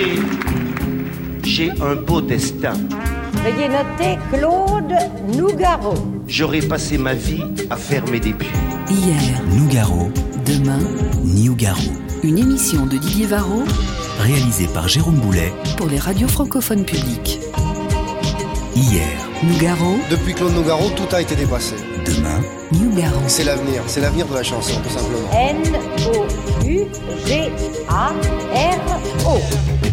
J'ai. 0.00 0.16
J'ai 1.44 1.70
un 1.82 1.94
beau 1.94 2.20
destin. 2.22 2.72
Veuillez 3.44 3.68
noter 3.68 4.18
Claude 4.32 4.94
Nougaro. 5.36 5.92
J'aurais 6.26 6.60
passé 6.60 6.96
ma 6.96 7.12
vie 7.14 7.42
à 7.68 7.76
fermer 7.76 8.18
des 8.20 8.32
puits. 8.32 8.48
Hier, 8.88 9.42
Nougaro. 9.52 10.10
Demain, 10.46 10.78
Niugaro. 11.22 11.82
Une 12.22 12.38
émission 12.38 12.86
de 12.86 12.96
Didier 12.96 13.26
Varro, 13.26 13.62
Réalisée 14.20 14.68
par 14.72 14.88
Jérôme 14.88 15.16
Boulet. 15.16 15.52
pour 15.76 15.86
les 15.88 15.98
radios 15.98 16.28
francophones 16.28 16.84
publiques. 16.84 17.38
Hier, 18.74 19.06
Nougaro, 19.42 19.96
Depuis 20.10 20.32
Claude 20.34 20.54
Nougaro, 20.54 20.88
tout 20.96 21.14
a 21.14 21.20
été 21.20 21.34
dépassé. 21.36 21.74
demain, 22.06 22.40
Nougaro. 22.72 23.20
C'est 23.26 23.44
l'avenir, 23.44 23.82
c'est 23.86 24.00
l'avenir 24.00 24.26
de 24.26 24.34
la 24.34 24.42
chanson, 24.42 24.80
tout 24.82 24.90
simplement. 24.90 25.30
N-O-U-G-A-R-O. 27.92 29.89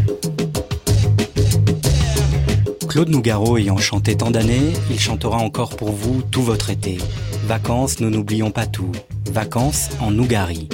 Claude 2.97 3.09
Nougaro 3.09 3.57
ayant 3.57 3.77
chanté 3.77 4.17
tant 4.17 4.31
d'années, 4.31 4.73
il 4.89 4.99
chantera 4.99 5.37
encore 5.37 5.75
pour 5.75 5.91
vous 5.91 6.23
tout 6.23 6.41
votre 6.41 6.71
été. 6.71 6.97
Vacances, 7.45 7.99
nous 7.99 8.09
n'oublions 8.09 8.49
pas 8.49 8.65
tout. 8.65 8.91
Vacances 9.31 9.91
en 9.99 10.09
Nougari. 10.09 10.67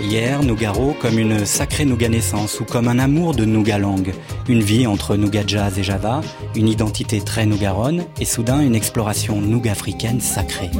Hier, 0.00 0.42
Nougaro 0.42 0.96
comme 1.00 1.20
une 1.20 1.46
sacrée 1.46 1.84
Nougat 1.84 2.08
naissance 2.08 2.58
ou 2.58 2.64
comme 2.64 2.88
un 2.88 2.98
amour 2.98 3.36
de 3.36 3.44
Nougat 3.44 3.78
langue. 3.78 4.14
Une 4.48 4.62
vie 4.62 4.84
entre 4.84 5.14
Nougat 5.14 5.44
jazz 5.46 5.78
et 5.78 5.84
Java, 5.84 6.22
une 6.56 6.66
identité 6.66 7.20
très 7.20 7.46
nougaronne 7.46 8.02
et 8.18 8.24
soudain 8.24 8.58
une 8.58 8.74
exploration 8.74 9.40
nougafricaine 9.40 10.20
sacrée. 10.20 10.72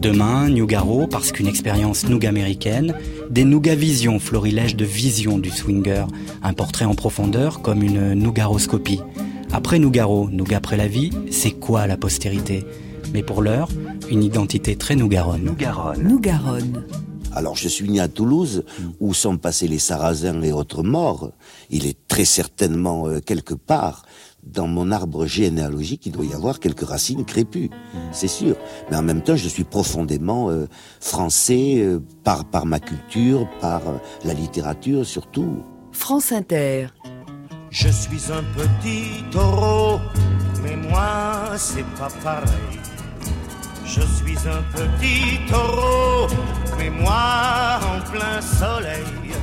Demain, 0.00 0.48
Nougaro, 0.48 1.06
parce 1.06 1.30
qu'une 1.30 1.46
expérience 1.46 2.08
noug-américaine, 2.08 2.94
des 3.28 3.44
nougavisions, 3.44 4.18
florilèges 4.18 4.74
de 4.74 4.86
vision 4.86 5.38
du 5.38 5.50
swinger, 5.50 6.06
un 6.42 6.54
portrait 6.54 6.86
en 6.86 6.94
profondeur 6.94 7.60
comme 7.60 7.82
une 7.82 8.14
nougaroscopie. 8.14 9.02
Après 9.52 9.78
Nougaro, 9.78 10.30
Noug 10.30 10.54
après 10.54 10.78
la 10.78 10.88
vie, 10.88 11.10
c'est 11.30 11.50
quoi 11.50 11.86
la 11.86 11.98
postérité? 11.98 12.64
Mais 13.12 13.22
pour 13.22 13.42
l'heure, 13.42 13.68
une 14.10 14.24
identité 14.24 14.74
très 14.74 14.96
nougaronne. 14.96 15.44
Nougaronne. 15.44 16.02
Nougaronne. 16.02 16.84
Alors 17.32 17.56
je 17.56 17.68
suis 17.68 17.88
né 17.88 18.00
à 18.00 18.08
Toulouse, 18.08 18.64
où 19.00 19.12
sont 19.12 19.36
passés 19.36 19.68
les 19.68 19.78
Sarrasins 19.78 20.42
et 20.42 20.52
autres 20.52 20.82
morts. 20.82 21.30
Il 21.68 21.86
est 21.86 21.98
très 22.08 22.24
certainement 22.24 23.06
euh, 23.06 23.20
quelque 23.20 23.54
part 23.54 24.06
dans 24.42 24.66
mon 24.66 24.90
arbre 24.90 25.26
généalogique, 25.26 26.06
il 26.06 26.12
doit 26.12 26.24
y 26.24 26.34
avoir 26.34 26.60
quelques 26.60 26.86
racines 26.86 27.24
crépues, 27.24 27.70
c'est 28.12 28.28
sûr. 28.28 28.56
Mais 28.90 28.96
en 28.96 29.02
même 29.02 29.22
temps, 29.22 29.36
je 29.36 29.48
suis 29.48 29.64
profondément 29.64 30.50
euh, 30.50 30.66
français 31.00 31.76
euh, 31.78 32.00
par 32.24 32.44
par 32.44 32.66
ma 32.66 32.80
culture, 32.80 33.48
par 33.60 33.80
euh, 33.88 33.98
la 34.24 34.34
littérature 34.34 35.06
surtout. 35.06 35.62
France 35.92 36.32
Inter. 36.32 36.88
Je 37.70 37.88
suis 37.88 38.32
un 38.32 38.42
petit 38.58 39.22
taureau, 39.30 40.00
mais 40.62 40.76
moi 40.76 41.56
c'est 41.56 41.86
pas 41.96 42.08
pareil. 42.22 42.80
Je 43.84 44.00
suis 44.00 44.38
un 44.48 44.62
petit 44.74 45.38
taureau, 45.48 46.28
mais 46.78 46.90
moi 46.90 47.78
en 47.82 48.10
plein 48.10 48.40
soleil, 48.40 49.34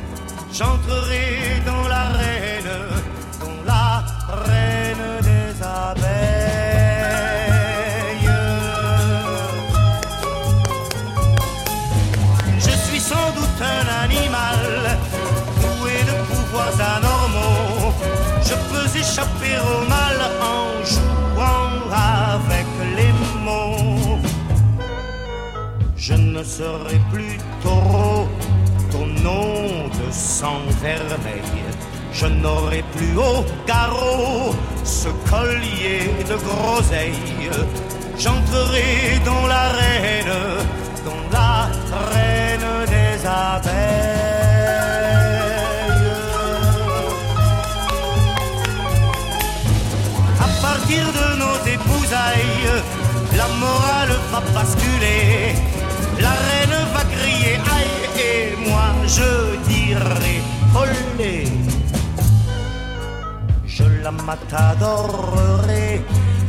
j'entrerai 0.52 1.62
dans 1.66 1.88
l'arène, 1.88 2.97
échapper 19.18 19.58
au 19.60 19.90
mal 19.90 20.18
en 20.42 20.86
jouant 20.86 21.72
avec 21.92 22.68
les 22.96 23.14
mots. 23.44 24.20
Je 25.96 26.14
ne 26.14 26.44
serai 26.44 27.00
plus 27.12 27.38
taureau, 27.64 28.28
ton 28.92 29.06
nom 29.24 29.88
de 29.88 30.12
sang 30.12 30.62
vermeil. 30.82 31.42
Je 32.14 32.28
n'aurai 32.28 32.84
plus 32.96 33.18
au 33.18 33.44
garrot 33.68 34.56
ce 34.84 35.10
collier 35.30 36.02
de 36.30 36.36
groseille. 36.36 37.50
J'entrerai 38.18 39.20
dans 39.26 39.48
l'arène, 39.48 40.34
dans 41.06 41.38
la 41.38 41.70
reine 42.12 42.86
des 42.88 43.26
abeilles. 43.26 44.17
De 50.88 51.36
nos 51.38 51.58
épousailles, 51.68 52.82
la 53.36 53.48
morale 53.60 54.16
va 54.32 54.40
basculer. 54.56 55.54
La 56.18 56.30
reine 56.30 56.78
va 56.94 57.04
crier 57.04 57.60
aïe 57.76 58.22
et 58.30 58.70
moi 58.70 58.96
je 59.06 59.58
dirai 59.68 60.42
olé. 60.74 61.44
Je 63.66 63.84
la 64.02 64.12
matadorerai 64.12 66.02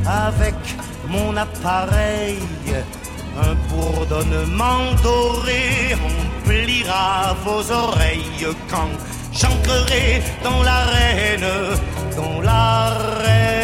avec 0.06 0.54
mon 1.08 1.36
appareil. 1.36 2.38
Un 3.42 3.54
bourdonnement 3.68 4.94
doré 5.02 5.96
remplira 6.04 7.34
vos 7.44 7.72
oreilles 7.72 8.54
quand 8.70 8.92
j'entrerai 9.32 10.22
dans 10.44 10.62
l'arène, 10.62 11.50
dans 12.16 12.40
l'arène 12.40 13.57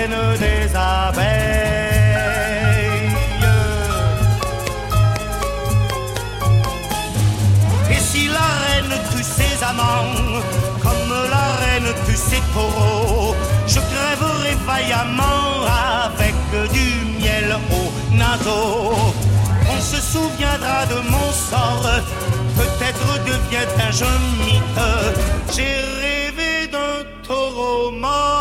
comme 10.83 11.11
la 11.31 11.47
reine 11.65 11.95
tue 12.07 12.17
ses 12.17 12.43
taureaux, 12.53 13.35
je 13.67 13.81
crèverai 13.81 14.55
vaillamment 14.67 15.65
avec 16.05 16.35
du 16.73 16.89
miel 17.19 17.57
au 17.71 18.15
naseau. 18.15 18.95
On 19.71 19.81
se 19.81 20.01
souviendra 20.01 20.87
de 20.87 20.99
mon 21.11 21.31
sort, 21.33 21.89
peut-être 22.57 23.25
devient-je 23.25 24.05
un 24.05 24.19
mythe. 24.45 25.55
J'ai 25.55 25.77
rêvé 26.03 26.69
d'un 26.71 27.05
taureau 27.27 27.91
mort 27.91 28.34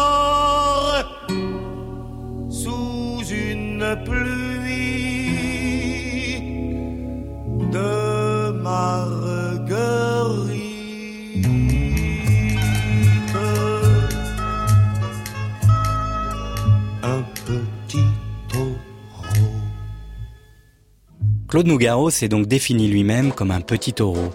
Claude 21.53 21.67
Nougaro 21.67 22.09
s'est 22.09 22.29
donc 22.29 22.47
défini 22.47 22.87
lui-même 22.87 23.31
comme 23.31 23.51
un 23.51 23.61
petit 23.61 23.93
taureau. 23.93 24.31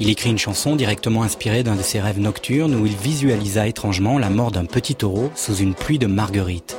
Il 0.00 0.10
écrit 0.10 0.30
une 0.30 0.36
chanson 0.36 0.74
directement 0.74 1.22
inspirée 1.22 1.62
d'un 1.62 1.76
de 1.76 1.82
ses 1.82 2.00
rêves 2.00 2.18
nocturnes 2.18 2.74
où 2.74 2.84
il 2.86 2.96
visualisa 2.96 3.68
étrangement 3.68 4.18
la 4.18 4.30
mort 4.30 4.50
d'un 4.50 4.64
petit 4.64 4.96
taureau 4.96 5.30
sous 5.36 5.54
une 5.54 5.74
pluie 5.74 6.00
de 6.00 6.08
marguerites. 6.08 6.76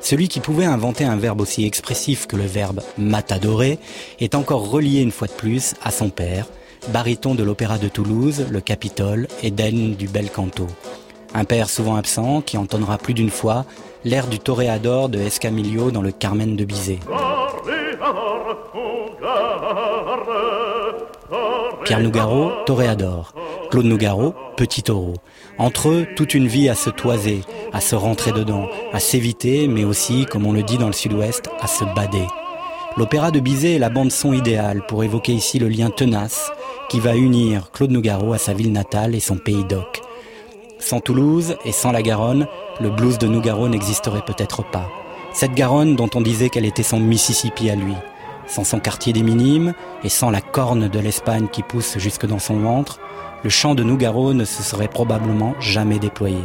Celui 0.00 0.28
qui 0.28 0.40
pouvait 0.40 0.64
inventer 0.64 1.04
un 1.04 1.16
verbe 1.16 1.42
aussi 1.42 1.66
expressif 1.66 2.26
que 2.26 2.36
le 2.36 2.46
verbe 2.46 2.80
matadorer 2.96 3.78
est 4.20 4.34
encore 4.34 4.70
relié 4.70 5.02
une 5.02 5.12
fois 5.12 5.28
de 5.28 5.34
plus 5.34 5.74
à 5.84 5.90
son 5.90 6.08
père, 6.08 6.46
baryton 6.88 7.34
de 7.34 7.42
l'Opéra 7.42 7.76
de 7.76 7.88
Toulouse, 7.88 8.46
le 8.50 8.62
Capitole 8.62 9.28
d'Aisne 9.42 9.96
du 9.96 10.08
Bel 10.08 10.30
Canto. 10.30 10.66
Un 11.34 11.44
père 11.44 11.68
souvent 11.68 11.96
absent 11.96 12.40
qui 12.40 12.56
entonnera 12.56 12.96
plus 12.96 13.12
d'une 13.12 13.28
fois 13.28 13.66
l'air 14.02 14.28
du 14.28 14.38
toréador 14.38 15.10
de 15.10 15.18
Escamillo 15.18 15.90
dans 15.90 16.00
le 16.00 16.12
Carmen 16.12 16.56
de 16.56 16.64
Bizet. 16.64 17.00
Pierre 21.84 22.00
Nougaro, 22.00 22.50
toréador. 22.66 23.32
Claude 23.70 23.86
Nougaro, 23.86 24.34
petit 24.56 24.82
taureau. 24.82 25.14
Entre 25.58 25.88
eux, 25.88 26.06
toute 26.16 26.34
une 26.34 26.46
vie 26.46 26.68
à 26.68 26.74
se 26.74 26.90
toiser, 26.90 27.42
à 27.72 27.80
se 27.80 27.94
rentrer 27.94 28.32
dedans, 28.32 28.68
à 28.92 29.00
s'éviter, 29.00 29.68
mais 29.68 29.84
aussi, 29.84 30.26
comme 30.26 30.46
on 30.46 30.52
le 30.52 30.62
dit 30.62 30.78
dans 30.78 30.86
le 30.88 30.92
sud-ouest, 30.92 31.48
à 31.60 31.66
se 31.66 31.84
bader. 31.84 32.26
L'opéra 32.96 33.30
de 33.30 33.40
Bizet 33.40 33.74
est 33.74 33.78
la 33.78 33.90
bande-son 33.90 34.32
idéale 34.32 34.84
pour 34.86 35.04
évoquer 35.04 35.32
ici 35.32 35.58
le 35.58 35.68
lien 35.68 35.90
tenace 35.90 36.50
qui 36.88 36.98
va 37.00 37.14
unir 37.14 37.70
Claude 37.72 37.90
Nougaro 37.90 38.32
à 38.32 38.38
sa 38.38 38.54
ville 38.54 38.72
natale 38.72 39.14
et 39.14 39.20
son 39.20 39.36
pays 39.36 39.64
d'Oc. 39.64 40.00
Sans 40.78 41.00
Toulouse 41.00 41.56
et 41.64 41.72
sans 41.72 41.92
la 41.92 42.02
Garonne, 42.02 42.46
le 42.80 42.90
blues 42.90 43.18
de 43.18 43.26
Nougaro 43.26 43.68
n'existerait 43.68 44.24
peut-être 44.24 44.62
pas. 44.70 44.88
Cette 45.36 45.52
Garonne 45.52 45.96
dont 45.96 46.08
on 46.14 46.22
disait 46.22 46.48
qu'elle 46.48 46.64
était 46.64 46.82
son 46.82 46.98
Mississippi 46.98 47.68
à 47.68 47.74
lui. 47.74 47.92
Sans 48.46 48.64
son 48.64 48.80
quartier 48.80 49.12
des 49.12 49.22
Minimes 49.22 49.74
et 50.02 50.08
sans 50.08 50.30
la 50.30 50.40
corne 50.40 50.88
de 50.88 50.98
l'Espagne 50.98 51.48
qui 51.52 51.62
pousse 51.62 51.98
jusque 51.98 52.24
dans 52.24 52.38
son 52.38 52.56
ventre, 52.56 53.00
le 53.44 53.50
chant 53.50 53.74
de 53.74 53.82
Nougaro 53.82 54.32
ne 54.32 54.46
se 54.46 54.62
serait 54.62 54.88
probablement 54.88 55.52
jamais 55.60 55.98
déployé. 55.98 56.40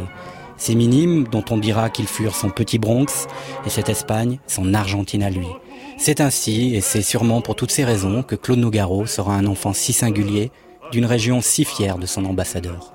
Ces 0.58 0.74
minimes, 0.74 1.26
dont 1.26 1.42
on 1.48 1.56
dira 1.56 1.88
qu'ils 1.88 2.06
furent 2.06 2.36
son 2.36 2.50
petit 2.50 2.78
Bronx, 2.78 3.28
et 3.64 3.70
cette 3.70 3.88
Espagne, 3.88 4.40
son 4.46 4.74
Argentine 4.74 5.22
à 5.22 5.30
lui. 5.30 5.48
C'est 5.96 6.20
ainsi, 6.20 6.74
et 6.74 6.82
c'est 6.82 7.00
sûrement 7.00 7.40
pour 7.40 7.56
toutes 7.56 7.70
ces 7.70 7.84
raisons, 7.84 8.22
que 8.22 8.34
Claude 8.34 8.58
Nougaro 8.58 9.06
sera 9.06 9.34
un 9.34 9.46
enfant 9.46 9.72
si 9.72 9.94
singulier, 9.94 10.50
d'une 10.90 11.06
région 11.06 11.40
si 11.40 11.64
fière 11.64 11.96
de 11.96 12.04
son 12.04 12.26
ambassadeur. 12.26 12.92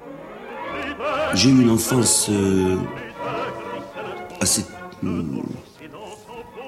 J'ai 1.33 1.49
eu 1.49 1.59
une 1.59 1.71
enfance 1.71 2.27
euh, 2.29 2.77
assez, 4.39 4.63
euh, 5.03 5.23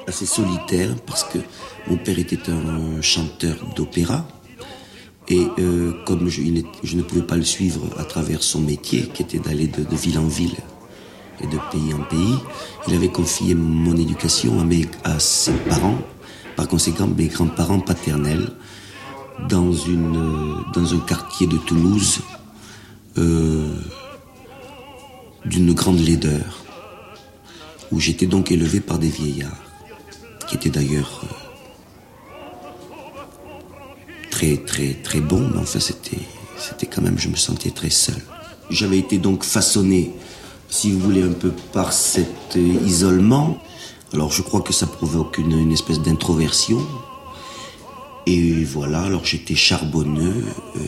assez 0.09 0.25
solitaire 0.25 0.95
parce 1.05 1.23
que 1.23 1.37
mon 1.87 1.97
père 1.97 2.19
était 2.19 2.49
un 2.49 3.01
chanteur 3.01 3.55
d'opéra. 3.75 4.27
Et 5.27 5.45
euh, 5.59 5.93
comme 6.05 6.27
je, 6.27 6.41
ne 6.41 7.01
pouvais 7.03 7.21
pas 7.21 7.37
le 7.37 7.43
suivre 7.43 7.87
à 7.97 8.03
travers 8.03 8.41
son 8.41 8.61
métier, 8.61 9.03
qui 9.13 9.21
était 9.21 9.37
d'aller 9.37 9.67
de, 9.67 9.95
ville 9.95 10.17
en 10.17 10.27
ville 10.27 10.57
et 11.41 11.45
de 11.45 11.57
pays 11.71 11.93
en 11.93 12.01
pays, 12.01 12.35
il 12.87 12.95
avait 12.95 13.09
confié 13.09 13.53
mon 13.53 13.95
éducation 13.95 14.67
à 15.03 15.19
ses 15.19 15.53
parents, 15.69 15.99
par 16.55 16.67
conséquent 16.67 17.07
mes 17.07 17.27
grands-parents 17.27 17.79
paternels, 17.79 18.49
dans, 19.47 19.71
une, 19.71 20.63
dans 20.73 20.93
un 20.95 20.99
quartier 20.99 21.45
de 21.45 21.57
Toulouse 21.57 22.21
euh, 23.19 23.71
d'une 25.45 25.73
grande 25.73 25.99
laideur, 25.99 26.65
où 27.91 27.99
j'étais 27.99 28.25
donc 28.25 28.51
élevé 28.51 28.79
par 28.79 28.97
des 28.97 29.09
vieillards, 29.09 29.68
qui 30.49 30.55
étaient 30.57 30.69
d'ailleurs... 30.69 31.21
Euh, 31.23 31.27
très 34.31 34.57
très 34.57 34.93
très 34.93 35.19
bon, 35.19 35.49
mais 35.53 35.59
enfin 35.59 35.81
c'était 35.81 36.19
c'était 36.57 36.85
quand 36.85 37.01
même, 37.01 37.17
je 37.17 37.27
me 37.27 37.35
sentais 37.35 37.71
très 37.71 37.89
seul. 37.89 38.21
J'avais 38.69 38.97
été 38.97 39.17
donc 39.17 39.43
façonné, 39.43 40.13
si 40.69 40.91
vous 40.91 40.99
voulez, 40.99 41.23
un 41.23 41.33
peu 41.33 41.51
par 41.73 41.91
cet 41.91 42.55
isolement. 42.55 43.57
Alors 44.13 44.31
je 44.31 44.41
crois 44.41 44.61
que 44.61 44.71
ça 44.71 44.87
provoque 44.87 45.39
une, 45.39 45.57
une 45.59 45.73
espèce 45.73 45.99
d'introversion. 45.99 46.79
Et 48.27 48.63
voilà, 48.63 49.01
alors 49.01 49.25
j'étais 49.25 49.55
charbonneux, 49.55 50.45
euh, 50.77 50.79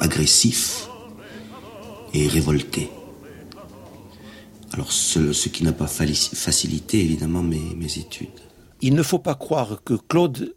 agressif 0.00 0.88
et 2.14 2.26
révolté. 2.26 2.90
Alors 4.72 4.90
ce, 4.90 5.32
ce 5.32 5.48
qui 5.48 5.62
n'a 5.62 5.72
pas 5.72 5.86
facilité 5.86 7.00
évidemment 7.00 7.42
mes, 7.42 7.74
mes 7.76 7.98
études. 7.98 8.40
Il 8.80 8.94
ne 8.94 9.02
faut 9.02 9.18
pas 9.18 9.34
croire 9.34 9.82
que 9.84 9.94
Claude 9.94 10.54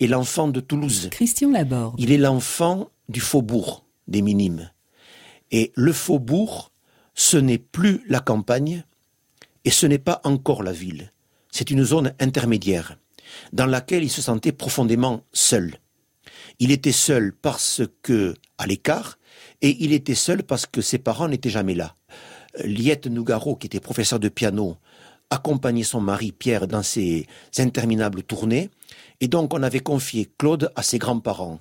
est 0.00 0.06
l'enfant 0.06 0.48
de 0.48 0.60
Toulouse. 0.60 1.08
Christian 1.10 1.50
Laborde. 1.50 1.94
Il 1.98 2.12
est 2.12 2.18
l'enfant 2.18 2.90
du 3.08 3.20
faubourg 3.20 3.84
des 4.08 4.22
Minimes. 4.22 4.70
Et 5.50 5.72
le 5.74 5.92
faubourg, 5.92 6.72
ce 7.14 7.36
n'est 7.36 7.58
plus 7.58 8.02
la 8.08 8.20
campagne 8.20 8.84
et 9.64 9.70
ce 9.70 9.86
n'est 9.86 9.98
pas 9.98 10.20
encore 10.24 10.62
la 10.62 10.72
ville. 10.72 11.12
C'est 11.50 11.70
une 11.70 11.84
zone 11.84 12.12
intermédiaire 12.20 12.98
dans 13.52 13.66
laquelle 13.66 14.02
il 14.02 14.10
se 14.10 14.22
sentait 14.22 14.52
profondément 14.52 15.22
seul. 15.32 15.78
Il 16.58 16.70
était 16.70 16.92
seul 16.92 17.32
parce 17.32 17.82
que 18.02 18.34
à 18.58 18.66
l'écart 18.66 19.18
et 19.62 19.76
il 19.84 19.92
était 19.92 20.14
seul 20.14 20.42
parce 20.42 20.66
que 20.66 20.80
ses 20.80 20.98
parents 20.98 21.28
n'étaient 21.28 21.50
jamais 21.50 21.74
là. 21.74 21.96
Liette 22.64 23.06
Nougaro, 23.06 23.56
qui 23.56 23.66
était 23.66 23.80
professeur 23.80 24.20
de 24.20 24.28
piano, 24.28 24.76
accompagnait 25.34 25.82
son 25.82 26.00
mari 26.00 26.32
Pierre 26.32 26.66
dans 26.66 26.82
ses 26.82 27.26
interminables 27.58 28.22
tournées 28.22 28.70
et 29.20 29.28
donc 29.28 29.52
on 29.52 29.62
avait 29.62 29.80
confié 29.80 30.30
Claude 30.38 30.70
à 30.76 30.82
ses 30.82 30.98
grands-parents. 30.98 31.60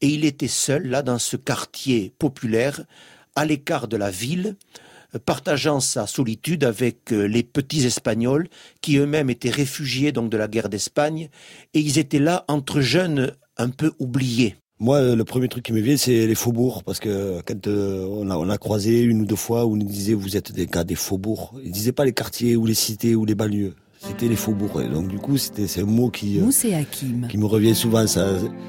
Et 0.00 0.08
il 0.08 0.24
était 0.24 0.48
seul 0.48 0.88
là 0.88 1.02
dans 1.02 1.18
ce 1.18 1.36
quartier 1.36 2.12
populaire, 2.18 2.82
à 3.36 3.44
l'écart 3.44 3.86
de 3.86 3.96
la 3.96 4.10
ville, 4.10 4.56
partageant 5.24 5.80
sa 5.80 6.06
solitude 6.06 6.64
avec 6.64 7.12
euh, 7.12 7.24
les 7.24 7.42
petits 7.42 7.86
Espagnols 7.86 8.48
qui 8.80 8.96
eux-mêmes 8.96 9.30
étaient 9.30 9.50
réfugiés 9.50 10.10
donc 10.10 10.30
de 10.30 10.36
la 10.36 10.48
guerre 10.48 10.68
d'Espagne 10.68 11.28
et 11.74 11.80
ils 11.80 11.98
étaient 11.98 12.18
là 12.18 12.44
entre 12.48 12.80
jeunes 12.80 13.32
un 13.58 13.68
peu 13.68 13.92
oubliés. 13.98 14.56
Moi, 14.78 14.96
euh, 14.96 15.16
le 15.16 15.24
premier 15.24 15.48
truc 15.48 15.64
qui 15.64 15.72
me 15.72 15.80
vient, 15.80 15.96
c'est 15.96 16.26
les 16.26 16.34
faubourgs, 16.34 16.82
parce 16.82 16.98
que 16.98 17.40
quand 17.46 17.66
euh, 17.66 18.06
on, 18.10 18.30
a, 18.30 18.36
on, 18.36 18.48
a, 18.48 18.58
croisé 18.58 19.00
une 19.02 19.22
ou 19.22 19.26
deux 19.26 19.36
fois 19.36 19.64
où 19.64 19.74
on 19.74 19.76
nous 19.76 19.86
disait 19.86 20.14
vous 20.14 20.36
êtes 20.36 20.52
des 20.52 20.66
gars 20.66 20.84
des 20.84 20.96
faubourgs, 20.96 21.54
ils 21.62 21.70
disaient 21.70 21.92
pas 21.92 22.04
les 22.04 22.12
quartiers 22.12 22.56
ou 22.56 22.66
les 22.66 22.74
cités 22.74 23.14
ou 23.14 23.24
les 23.24 23.34
banlieues 23.34 23.74
c'était 24.06 24.28
les 24.28 24.36
faubourgs. 24.36 24.90
donc 24.90 25.08
du 25.08 25.18
coup, 25.18 25.36
c'était 25.36 25.66
c'est 25.66 25.82
un 25.82 25.86
mot 25.86 26.10
qui 26.10 26.40
euh, 26.40 26.50
qui 27.28 27.38
me 27.38 27.46
revient 27.46 27.74
souvent. 27.74 28.06
Ça, 28.06 28.26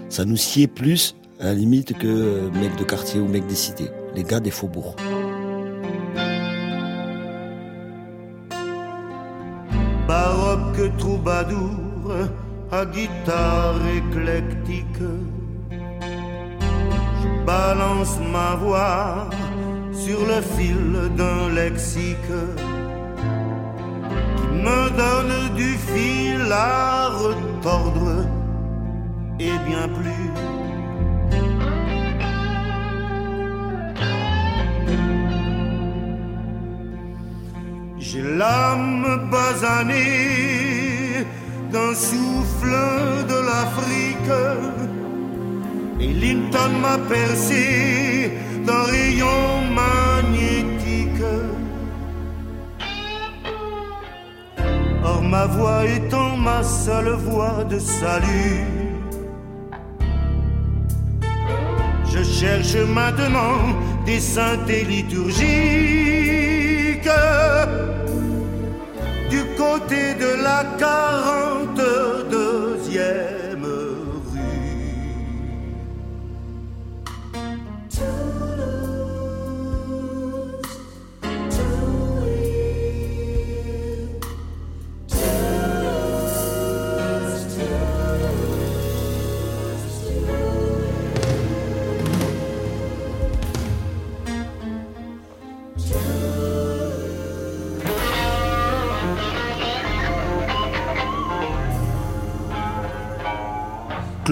ça 0.10 0.26
nous 0.26 0.38
sied 0.38 0.68
plus 0.68 1.16
à 1.40 1.46
la 1.46 1.54
limite 1.56 1.98
que 1.98 2.08
euh, 2.08 2.52
mec 2.52 2.76
de 2.78 2.84
quartier 2.84 3.20
ou 3.20 3.28
mec 3.28 3.48
des 3.48 3.56
cités, 3.56 3.90
les 4.16 4.24
gars 4.24 4.40
des 4.40 4.52
faubourgs. 4.52 4.96
Baroque 10.08 10.98
troubadour 10.98 12.12
à 12.72 12.86
guitare 12.86 13.82
éclectique, 13.88 15.02
balance 17.46 18.18
ma 18.32 18.56
voix 18.56 19.30
sur 19.92 20.20
le 20.26 20.42
fil 20.56 21.16
d'un 21.18 21.50
lexique 21.54 22.36
me 24.66 24.90
donne 25.02 25.56
du 25.56 25.72
fil 25.92 26.52
à 26.52 27.10
retordre 27.10 28.26
et 29.40 29.58
bien 29.68 29.88
plus. 29.90 30.32
J'ai 37.98 38.22
l'âme 38.22 39.30
basanée 39.32 41.26
d'un 41.72 41.94
souffle 41.96 42.76
de 43.32 43.38
l'Afrique 43.50 44.93
et 46.04 46.14
Linton 46.24 46.74
m'a 46.82 46.98
percé 47.16 48.32
d'un 48.66 48.84
rayon 48.84 49.42
magnétique. 49.82 51.04
ma 55.34 55.46
voix 55.48 55.84
étant 55.86 56.38
ma 56.38 56.62
seule 56.62 57.14
voix 57.28 57.64
de 57.64 57.80
salut. 57.80 58.66
Je 62.12 62.22
cherche 62.24 62.76
maintenant 63.00 63.58
des 64.06 64.20
synthés 64.20 64.86
liturgiques 64.96 65.44
du 69.34 69.42
côté 69.58 70.02
de 70.24 70.32
la 70.48 70.60
42e. 70.86 72.33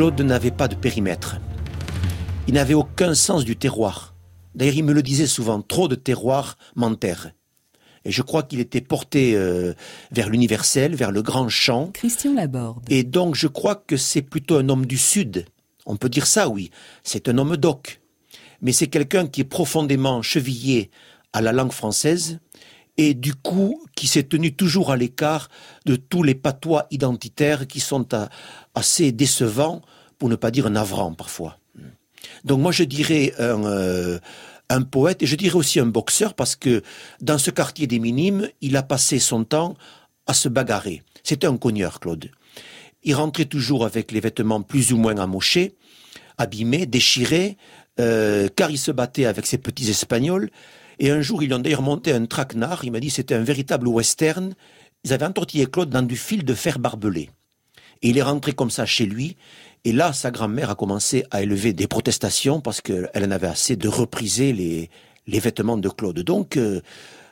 Claude 0.02 0.22
n'avait 0.22 0.50
pas 0.50 0.68
de 0.68 0.74
périmètre. 0.74 1.36
Il 2.48 2.56
n'avait 2.56 2.74
aucun 2.74 3.14
sens 3.14 3.46
du 3.46 3.56
terroir. 3.56 4.16
D'ailleurs, 4.56 4.74
il 4.74 4.84
me 4.84 4.94
le 4.94 5.04
disait 5.04 5.28
souvent, 5.28 5.62
trop 5.62 5.88
de 5.88 5.94
terroir 5.94 6.58
m'enterre. 6.76 7.34
Et 8.04 8.12
je 8.12 8.24
crois 8.24 8.42
qu'il 8.42 8.60
était 8.60 8.82
porté 8.82 9.36
euh, 9.36 9.76
vers 10.12 10.32
l'universel, 10.32 10.96
vers 10.96 11.12
le 11.12 11.22
grand 11.22 11.50
champ. 11.50 11.92
Christian 11.94 12.34
Laborde. 12.34 12.84
Et 12.90 13.04
donc, 13.04 13.36
je 13.36 13.46
crois 13.46 13.76
que 13.76 13.96
c'est 13.96 14.24
plutôt 14.24 14.58
un 14.58 14.70
homme 14.70 14.88
du 14.88 14.98
Sud. 14.98 15.46
On 15.86 15.98
peut 15.98 16.10
dire 16.10 16.26
ça, 16.26 16.50
oui. 16.50 16.72
C'est 17.04 17.30
un 17.30 17.38
homme 17.38 17.56
d'oc. 17.56 18.02
Mais 18.64 18.72
c'est 18.72 18.88
quelqu'un 18.88 19.28
qui 19.28 19.42
est 19.42 19.44
profondément 19.44 20.24
chevillé 20.24 20.90
à 21.32 21.42
la 21.42 21.52
langue 21.52 21.74
française 21.74 22.40
et 22.98 23.14
du 23.14 23.34
coup 23.34 23.84
qui 23.96 24.08
s'est 24.08 24.24
tenu 24.24 24.56
toujours 24.56 24.92
à 24.92 24.98
l'écart 24.98 25.50
de 25.86 25.96
tous 25.96 26.24
les 26.24 26.36
patois 26.36 26.88
identitaires 26.92 27.68
qui 27.68 27.80
sont 27.80 28.08
assez 28.76 29.12
décevants, 29.12 29.82
pour 30.22 30.30
ne 30.30 30.36
pas 30.36 30.52
dire 30.52 30.70
navrants 30.70 31.14
parfois. 31.14 31.58
Donc 32.44 32.60
moi 32.60 32.72
je 32.72 32.84
dirais 32.84 33.34
un, 33.40 33.66
euh, 33.66 34.20
un 34.70 34.84
poète 34.84 35.24
et 35.24 35.26
je 35.26 35.36
dirais 35.36 35.56
aussi 35.56 35.80
un 35.80 35.88
boxeur 35.88 36.36
parce 36.36 36.56
que 36.56 36.84
dans 37.22 37.40
ce 37.40 37.50
quartier 37.50 37.88
des 37.88 37.98
minimes, 37.98 38.48
il 38.62 38.78
a 38.78 38.84
passé 38.84 39.18
son 39.18 39.44
temps 39.44 39.74
à 40.28 40.36
se 40.36 40.48
bagarrer. 40.48 41.02
C'était 41.24 41.48
un 41.48 41.58
cogneur, 41.58 42.00
Claude. 42.00 42.30
Il 43.02 43.16
rentrait 43.16 43.46
toujours 43.46 43.84
avec 43.84 44.12
les 44.12 44.20
vêtements 44.20 44.62
plus 44.62 44.94
ou 44.94 44.98
moins 44.98 45.18
amochés, 45.18 45.74
abîmés, 46.38 46.86
déchirés, 46.86 47.58
euh, 48.00 48.48
car 48.56 48.70
il 48.70 48.78
se 48.78 48.92
battait 48.92 49.26
avec 49.26 49.48
ses 49.48 49.58
petits 49.58 49.90
Espagnols. 49.90 50.52
Et 51.00 51.10
un 51.10 51.22
jour, 51.22 51.42
ils 51.42 51.52
ont 51.52 51.58
d'ailleurs 51.58 51.82
monté 51.82 52.12
un 52.12 52.28
traquenard. 52.28 52.86
Il 52.86 52.92
m'a 52.92 53.00
dit 53.00 53.10
c'était 53.10 53.34
un 53.34 53.44
véritable 53.44 53.88
western. 53.88 54.54
Ils 55.04 55.14
avaient 55.14 55.26
entortillé 55.26 55.66
Claude 55.66 55.90
dans 55.90 56.04
du 56.04 56.16
fil 56.16 56.46
de 56.46 56.54
fer 56.54 56.78
barbelé. 56.78 57.32
Il 58.02 58.18
est 58.18 58.24
rentré 58.24 58.54
comme 58.54 58.72
ça 58.72 58.86
chez 58.86 59.06
lui. 59.06 59.38
Et 59.84 59.92
là, 59.92 60.14
sa 60.14 60.32
grand-mère 60.32 60.70
a 60.70 60.76
commencé 60.76 61.26
à 61.32 61.42
élever 61.42 61.74
des 61.74 61.88
protestations 61.88 62.62
parce 62.62 62.82
qu'elle 62.82 63.10
en 63.16 63.32
avait 63.32 63.48
assez 63.48 63.76
de 63.76 63.88
repriser 63.88 64.54
les, 64.54 64.90
les 65.28 65.40
vêtements 65.40 65.78
de 65.78 65.90
Claude. 65.90 66.20
Donc, 66.20 66.58
euh, 66.58 66.82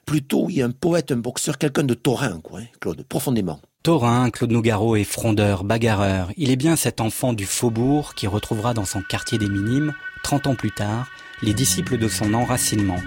plutôt, 0.05 0.47
a 0.49 0.63
un 0.63 0.71
poète, 0.71 1.11
un 1.11 1.17
boxeur, 1.17 1.57
quelqu'un 1.57 1.83
de 1.83 1.93
taurin, 1.93 2.39
quoi, 2.41 2.61
hein, 2.61 2.67
Claude, 2.79 3.03
profondément. 3.07 3.59
Taurin, 3.83 4.29
Claude 4.31 4.51
Nougaro 4.51 4.95
est 4.95 5.03
frondeur, 5.03 5.63
bagarreur. 5.63 6.31
Il 6.35 6.51
est 6.51 6.55
bien 6.55 6.75
cet 6.75 6.99
enfant 6.99 7.33
du 7.33 7.45
faubourg 7.45 8.15
qui 8.15 8.27
retrouvera 8.27 8.73
dans 8.73 8.85
son 8.85 9.01
quartier 9.01 9.37
des 9.37 9.47
Minimes, 9.47 9.93
30 10.23 10.47
ans 10.47 10.55
plus 10.55 10.71
tard, 10.71 11.07
les 11.43 11.53
disciples 11.53 11.97
de 11.97 12.07
son 12.07 12.33
enracinement. 12.33 12.97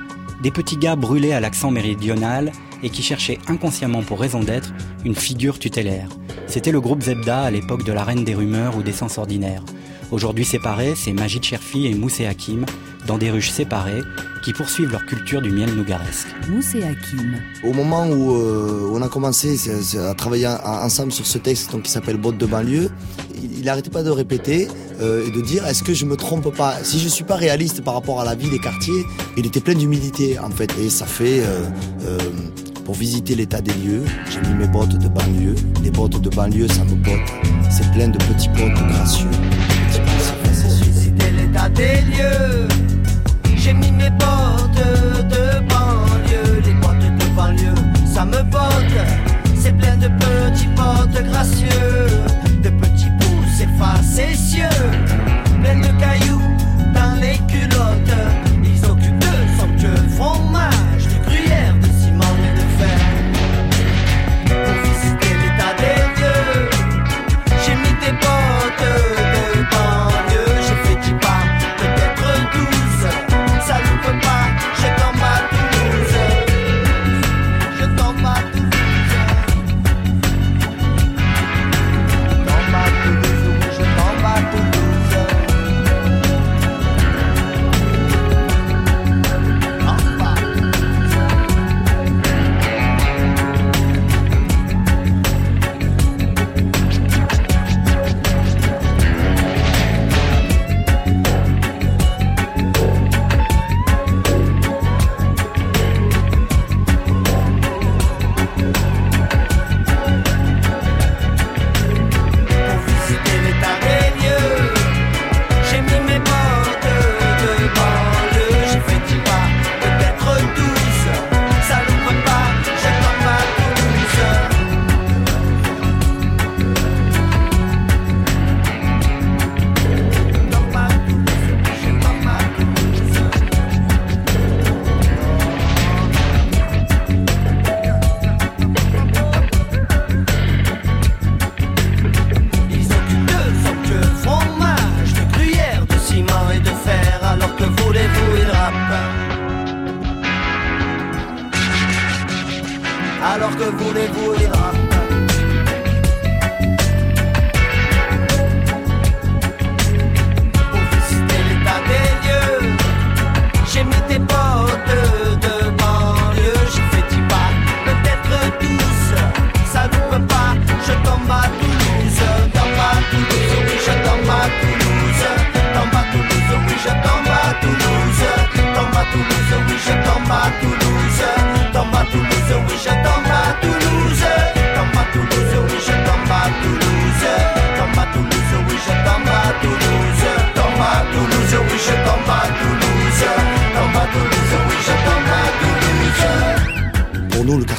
Des 0.42 0.50
petits 0.50 0.76
gars 0.78 0.96
brûlés 0.96 1.32
à 1.32 1.40
l'accent 1.40 1.70
méridional 1.70 2.52
et 2.82 2.90
qui 2.90 3.02
cherchaient 3.02 3.38
inconsciemment 3.48 4.02
pour 4.02 4.20
raison 4.20 4.40
d'être 4.40 4.72
une 5.04 5.14
figure 5.14 5.58
tutélaire. 5.58 6.08
C'était 6.46 6.72
le 6.72 6.80
groupe 6.80 7.02
Zebda 7.02 7.42
à 7.42 7.50
l'époque 7.50 7.84
de 7.84 7.92
la 7.92 8.04
Reine 8.04 8.24
des 8.24 8.34
Rumeurs 8.34 8.76
ou 8.76 8.82
des 8.82 8.92
Sens 8.92 9.18
Ordinaires. 9.18 9.64
Aujourd'hui 10.10 10.44
séparés, 10.44 10.92
c'est 10.94 11.12
Majid 11.12 11.42
Cherfi 11.42 11.86
et 11.86 11.94
Moussé 11.94 12.26
Hakim, 12.26 12.66
dans 13.06 13.16
des 13.16 13.30
ruches 13.30 13.50
séparées, 13.50 14.02
qui 14.44 14.52
poursuivent 14.52 14.90
leur 14.90 15.06
culture 15.06 15.40
du 15.40 15.50
miel 15.50 15.74
nougaresque. 15.74 16.28
Moussé 16.50 16.82
Hakim. 16.82 17.36
Au 17.64 17.72
moment 17.72 18.06
où 18.06 18.36
euh, 18.36 18.90
on 18.92 19.00
a 19.00 19.08
commencé 19.08 19.56
à 19.98 20.14
travailler 20.14 20.46
ensemble 20.46 21.12
sur 21.12 21.26
ce 21.26 21.38
texte 21.38 21.72
donc, 21.72 21.84
qui 21.84 21.90
s'appelle 21.90 22.18
Botte 22.18 22.36
de 22.36 22.44
banlieue, 22.44 22.90
il 23.42 23.64
n'arrêtait 23.64 23.90
pas 23.90 24.02
de 24.02 24.10
répéter 24.10 24.68
euh, 25.00 25.26
et 25.26 25.30
de 25.30 25.40
dire 25.40 25.66
est-ce 25.66 25.82
que 25.82 25.94
je 25.94 26.04
me 26.04 26.16
trompe 26.16 26.54
pas? 26.54 26.76
Si 26.82 26.98
je 26.98 27.08
suis 27.08 27.24
pas 27.24 27.36
réaliste 27.36 27.82
par 27.82 27.94
rapport 27.94 28.20
à 28.20 28.24
la 28.24 28.34
vie 28.34 28.50
des 28.50 28.58
quartiers, 28.58 29.04
il 29.38 29.46
était 29.46 29.60
plein 29.60 29.74
d'humilité 29.74 30.38
en 30.38 30.50
fait. 30.50 30.70
Et 30.78 30.90
ça 30.90 31.06
fait 31.06 31.40
euh, 31.40 32.18
pour 32.84 32.94
visiter 32.94 33.34
l'état 33.34 33.60
des 33.60 33.72
lieux. 33.74 34.04
J'ai 34.30 34.40
mis 34.40 34.54
mes 34.54 34.66
bottes 34.66 34.96
de 34.96 35.08
banlieue. 35.08 35.54
Les 35.82 35.90
bottes 35.90 36.20
de 36.20 36.30
banlieue, 36.30 36.68
ça 36.68 36.84
me 36.84 36.94
botte. 36.94 37.32
C'est 37.70 37.90
plein 37.92 38.08
de 38.08 38.18
petits 38.18 38.48
potes 38.48 38.88
gracieux. 38.88 39.30
Visiter 40.82 41.30
l'état 41.30 41.68
des 41.68 42.00
lieux. 42.02 42.68
J'ai 43.56 43.72
mis 43.74 43.92
mes 43.92 44.10
bottes 44.10 44.74
de 45.30 45.60
banlieue. 45.68 46.60
Les 46.64 46.74
bottes 46.74 47.18
de 47.18 47.36
banlieue, 47.36 47.74
ça 48.12 48.24
me 48.24 48.42
botte. 48.42 48.98
C'est 49.56 49.76
plein 49.76 49.96
de 49.96 50.08
petits 50.08 50.68
potes 50.76 51.24
gracieux. 51.24 51.68
De 52.62 52.70
petits 52.70 53.10
pouces 53.20 53.66
facétieux. 53.78 54.80
Plein 55.62 55.78
de 55.80 56.00
cailloux 56.00 56.42
dans 56.94 57.14
les 57.20 57.38
culottes. 57.46 58.16
Ils 58.64 58.84
occupent 58.84 59.18
de 59.18 59.60
somptueux 59.60 60.08
fromage, 60.16 60.51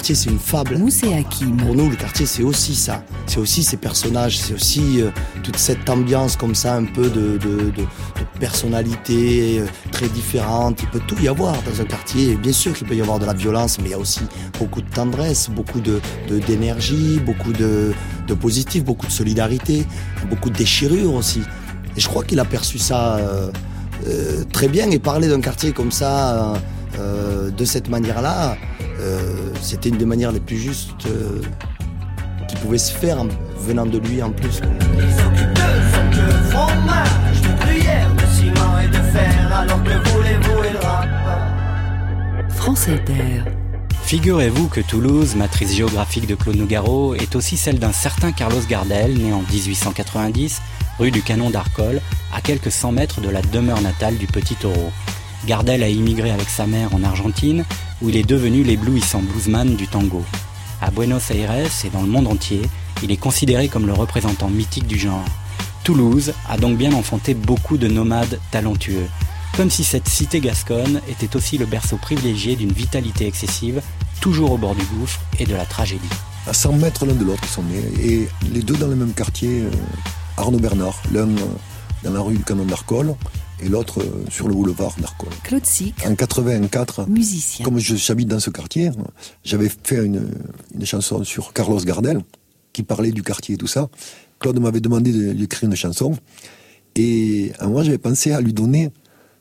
quartier, 0.03 0.15
c'est 0.15 0.31
une 0.31 0.39
fable. 0.39 0.77
Moussé 0.79 1.13
Hakim. 1.13 1.55
Pour 1.55 1.75
nous, 1.75 1.89
le 1.89 1.95
quartier, 1.95 2.25
c'est 2.25 2.43
aussi 2.43 2.75
ça. 2.75 3.05
C'est 3.25 3.38
aussi 3.38 3.63
ces 3.63 3.77
personnages, 3.77 4.38
c'est 4.38 4.53
aussi 4.53 5.01
euh, 5.01 5.12
toute 5.43 5.55
cette 5.55 5.89
ambiance 5.89 6.36
comme 6.36 6.55
ça, 6.55 6.75
un 6.75 6.83
peu 6.83 7.10
de, 7.10 7.38
de, 7.38 7.72
de, 7.72 7.72
de 7.72 8.38
personnalité 8.38 9.60
euh, 9.62 9.65
très 9.93 10.10
différente. 10.10 10.81
Il 10.81 10.89
peut 10.89 11.00
tout 11.07 11.15
y 11.22 11.29
avoir 11.29 11.55
dans 11.63 11.79
un 11.79 11.86
quartier. 11.86 12.36
Bien 12.36 12.51
sûr 12.51 12.74
qu'il 12.74 12.86
peut 12.86 12.95
y 12.95 13.01
avoir 13.01 13.17
de 13.17 13.25
la 13.25 13.33
violence, 13.33 13.77
mais 13.79 13.86
il 13.86 13.91
y 13.91 13.93
a 13.93 13.98
aussi 13.98 14.24
beaucoup 14.60 14.81
de 14.81 14.89
tendresse, 14.89 15.50
beaucoup 15.50 15.79
d'énergie, 15.79 17.22
beaucoup 17.25 17.53
de, 17.53 17.93
de 18.27 18.33
positif, 18.33 18.83
beaucoup 18.83 19.07
de 19.07 19.12
solidarité, 19.13 19.86
beaucoup 20.29 20.50
de 20.50 20.57
déchirure 20.57 21.13
aussi. 21.13 21.43
Et 21.95 22.01
je 22.01 22.10
crois 22.10 22.25
qu'il 22.25 22.41
a 22.41 22.45
perçu 22.45 22.77
ça 22.77 23.15
euh, 23.15 23.51
euh, 24.07 24.43
très 24.51 24.67
bien 24.67 24.89
et 24.89 25.00
parler 25.00 25.29
d'un 25.29 25.39
quartier 25.39 25.72
comme 25.72 25.93
ça, 25.93 26.55
euh, 27.00 27.50
de 27.51 27.65
cette 27.65 27.89
manière-là, 27.89 28.57
c'était 29.62 29.89
une 29.89 29.98
des 29.98 30.05
manières 30.05 30.31
les 30.31 30.39
plus 30.39 30.57
justes 30.57 31.05
euh, 31.07 31.41
qui 32.48 32.55
pouvait 32.57 32.77
se 32.77 32.91
faire 32.91 33.22
en 33.22 33.27
venant 33.60 33.86
de 33.86 33.98
lui 33.98 34.22
en 34.22 34.31
plus. 34.31 34.62
France 42.50 42.88
Inter. 42.88 43.43
Figurez-vous 44.03 44.67
que 44.67 44.81
Toulouse, 44.81 45.36
matrice 45.36 45.75
géographique 45.75 46.27
de 46.27 46.36
Claude 46.36 46.57
Nougaro, 46.57 47.15
est 47.15 47.36
aussi 47.36 47.57
celle 47.57 47.79
d'un 47.79 47.91
certain 47.91 48.31
Carlos 48.31 48.62
Gardel, 48.69 49.17
né 49.17 49.33
en 49.33 49.41
1890, 49.41 50.62
rue 51.00 51.12
du 51.12 51.22
Canon 51.22 51.50
d'Arcole, 51.50 52.01
à 52.33 52.41
quelques 52.41 52.72
cent 52.72 52.91
mètres 52.91 53.22
de 53.22 53.29
la 53.29 53.41
demeure 53.41 53.81
natale 53.81 54.17
du 54.17 54.27
Petit 54.27 54.55
Taureau. 54.55 54.91
Gardel 55.45 55.83
a 55.83 55.89
immigré 55.89 56.31
avec 56.31 56.50
sa 56.50 56.65
mère 56.65 56.93
en 56.95 57.03
Argentine, 57.03 57.65
où 58.01 58.09
il 58.09 58.15
est 58.15 58.27
devenu 58.27 58.63
l'éblouissant 58.63 59.21
bluesman 59.21 59.75
du 59.75 59.88
tango. 59.88 60.23
À 60.81 60.89
Buenos 60.89 61.31
Aires 61.31 61.51
et 61.51 61.89
dans 61.89 62.01
le 62.01 62.07
monde 62.07 62.27
entier, 62.27 62.62
il 63.01 63.12
est 63.12 63.17
considéré 63.17 63.67
comme 63.67 63.85
le 63.85 63.93
représentant 63.93 64.50
mythique 64.50 64.88
du 64.88 64.97
genre. 64.97 65.25
Toulouse 65.83 66.33
a 66.47 66.57
donc 66.57 66.77
bien 66.77 66.93
enfanté 66.93 67.33
beaucoup 67.33 67.77
de 67.77 67.88
nomades 67.88 68.39
talentueux. 68.51 69.07
comme 69.57 69.69
si 69.69 69.83
cette 69.83 70.07
cité 70.07 70.39
gasconne 70.39 71.00
était 71.07 71.35
aussi 71.35 71.59
le 71.59 71.67
berceau 71.67 71.97
privilégié 71.97 72.55
d'une 72.55 72.71
vitalité 72.71 73.27
excessive, 73.27 73.83
toujours 74.19 74.51
au 74.53 74.57
bord 74.57 74.73
du 74.73 74.83
gouffre 74.85 75.19
et 75.38 75.45
de 75.45 75.53
la 75.53 75.65
tragédie. 75.65 76.09
À 76.47 76.53
100 76.53 76.73
mètres 76.73 77.05
l'un 77.05 77.13
de 77.13 77.23
l'autre, 77.23 77.43
ils 77.43 77.50
sont 77.50 77.63
nés, 77.63 77.83
et 78.01 78.27
les 78.51 78.62
deux 78.63 78.75
dans 78.75 78.88
le 78.88 78.95
même 78.95 79.13
quartier, 79.13 79.62
euh, 79.62 79.69
Arnaud 80.38 80.57
Bernard, 80.57 81.00
l'un 81.12 81.27
euh, 81.29 81.45
dans 82.03 82.13
la 82.13 82.21
rue 82.21 82.35
du 82.35 82.43
Canon 82.43 82.65
d'Arcole, 82.65 83.15
et 83.63 83.70
l'autre 83.70 84.01
euh, 84.01 84.25
sur 84.29 84.48
le 84.48 84.53
boulevard 84.53 84.96
d'Arcole. 85.00 85.29
Claude 85.43 85.65
Sic, 85.65 85.96
En 86.05 86.15
84, 86.15 87.08
musicien. 87.10 87.63
comme 87.65 87.79
je- 87.79 87.96
j'habite 87.96 88.27
dans 88.27 88.39
ce 88.39 88.50
quartier, 88.50 88.91
j'avais 89.43 89.70
fait 89.70 90.05
une, 90.05 90.29
une 90.75 90.86
chanson 90.86 91.24
sur 91.24 91.53
Carlos 91.53 91.79
Gardel, 91.79 92.22
qui 92.74 92.84
parlait 92.84 93.12
du 93.12 93.24
quartier 93.24 93.55
et 93.55 93.58
tout 93.58 93.67
ça. 93.67 93.89
Claude 94.39 94.60
m'avait 94.60 94.82
demandé 94.82 95.12
de 95.12 95.32
lui 95.32 95.43
écrire 95.43 95.70
une 95.70 95.75
chanson. 95.75 96.17
Et 96.96 97.51
moi, 97.65 97.84
j'avais 97.84 97.98
pensé 97.98 98.32
à 98.34 98.41
lui 98.41 98.53
donner 98.53 98.91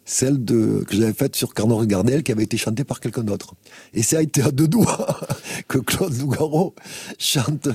celle 0.04 0.44
de, 0.44 0.84
que 0.88 0.96
j'avais 0.96 1.12
faite 1.12 1.36
sur 1.36 1.54
Carlos 1.54 1.84
Gardel, 1.86 2.22
qui 2.22 2.32
avait 2.32 2.42
été 2.44 2.56
chantée 2.56 2.82
par 2.84 2.98
quelqu'un 3.00 3.22
d'autre. 3.22 3.54
Et 3.94 4.02
ça 4.02 4.18
a 4.18 4.22
été 4.22 4.42
à 4.42 4.50
deux 4.50 4.66
doigts 4.68 5.18
que 5.68 5.78
Claude 5.78 6.14
Nougaro 6.18 6.74
chante 7.18 7.68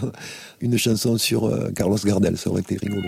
une 0.62 0.78
chanson 0.78 1.18
sur 1.18 1.46
euh, 1.46 1.70
Carlos 1.76 1.98
Gardel. 2.04 2.38
Ça 2.38 2.50
aurait 2.50 2.62
été 2.62 2.78
rigolo. 2.78 3.08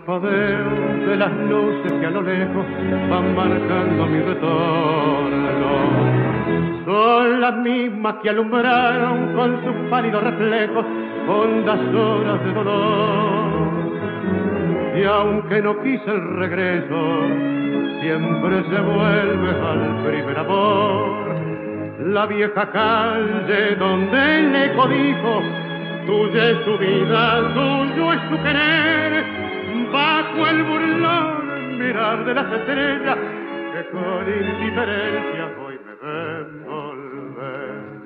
Parpadeo 0.00 1.06
de 1.06 1.16
las 1.16 1.32
luces 1.32 1.92
que 1.92 2.06
a 2.06 2.10
lo 2.10 2.22
lejos 2.22 2.64
van 3.08 3.34
marcando 3.34 4.06
mi 4.06 4.20
retorno. 4.20 5.70
Son 6.84 7.40
las 7.40 7.56
mismas 7.56 8.16
que 8.22 8.30
alumbraron 8.30 9.34
con 9.34 9.64
sus 9.64 9.90
pálidos 9.90 10.22
reflejos 10.22 10.84
hondas 11.28 11.80
horas 11.94 12.44
de 12.44 12.52
dolor. 12.52 13.50
Y 14.96 15.04
aunque 15.04 15.62
no 15.62 15.80
quise 15.82 16.10
el 16.10 16.36
regreso, 16.36 17.20
siempre 18.00 18.62
se 18.64 18.80
vuelve 18.80 19.50
al 19.50 20.02
primer 20.04 20.38
amor. 20.38 21.30
La 22.06 22.26
vieja 22.26 22.70
calle 22.70 23.76
donde 23.76 24.38
el 24.38 24.56
eco 24.56 24.88
dijo 24.88 25.42
Tuya 26.06 26.50
es 26.50 26.64
su 26.64 26.78
vida, 26.78 27.54
tuyo 27.54 28.12
es 28.12 28.20
su 28.30 28.42
querer, 28.42 29.39
bajo 29.92 30.46
el 30.46 30.62
burlón 30.62 31.78
mirar 31.78 32.24
de 32.24 32.34
las 32.34 32.52
estrellas 32.52 33.16
que 33.72 33.84
con 33.90 34.28
indiferencia 34.28 35.44
hoy 35.60 35.78
me 35.86 35.94
ven 36.02 36.64
volver, 36.64 38.00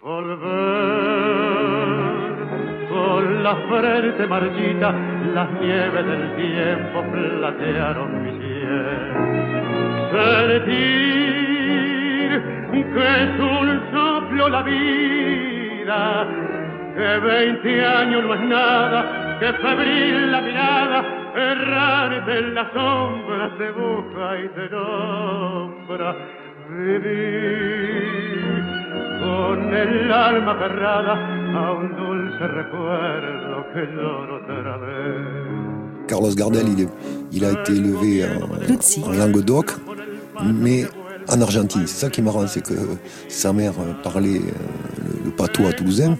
volver, 0.00 0.48
con 2.88 3.42
la 3.42 3.54
frente 3.56 4.26
marchita, 4.26 4.88
las 5.34 5.50
nieves 5.60 6.06
del 6.06 6.36
tiempo 6.36 7.04
platearon 7.12 8.22
mi 8.22 8.32
piel, 8.38 9.12
sentir 10.12 10.98
que 12.92 13.22
es 13.22 13.40
un 13.40 13.80
soplo 13.92 14.48
la 14.48 14.62
vida, 14.62 16.26
que 16.94 17.18
veinte 17.18 17.84
años 17.84 18.24
no 18.24 18.34
es 18.34 18.40
nada, 18.40 19.27
que 19.40 19.52
febril 19.64 20.32
la 20.32 20.40
mirada, 20.40 20.98
errarte 21.34 22.38
en 22.38 22.54
las 22.54 22.72
sombras 22.72 23.50
te 23.58 23.70
busca 23.70 24.26
y 24.44 24.48
te 24.56 24.68
nombra. 24.74 26.16
Vivir 26.70 28.62
con 29.20 29.74
el 29.74 30.12
alma 30.12 30.52
aferrada 30.52 31.14
a 31.14 31.72
un 31.72 31.96
dulce 31.96 32.46
recuerdo 32.46 33.64
que 33.72 33.80
lloro 33.94 34.36
otra 34.36 34.76
vez. 34.78 36.06
Carlos 36.08 36.34
Gardel, 36.36 36.68
il, 36.68 36.80
est- 36.82 36.94
il 37.32 37.44
a 37.44 37.50
été 37.52 37.72
élevé 37.72 38.24
en, 38.24 39.08
en 39.08 39.12
Languedoc, 39.12 39.72
mais 40.42 40.84
en 41.30 41.40
Argentine. 41.42 41.86
C'est 41.86 42.06
ça 42.06 42.10
qui 42.10 42.20
est 42.20 42.24
marrant, 42.24 42.46
c'est 42.46 42.62
que 42.62 42.74
sa 43.28 43.52
mère 43.52 43.72
euh, 43.78 43.92
parlait 44.02 44.38
euh, 44.38 44.87
le, 45.28 45.34
patois 45.34 45.72
toulousain, 45.72 46.16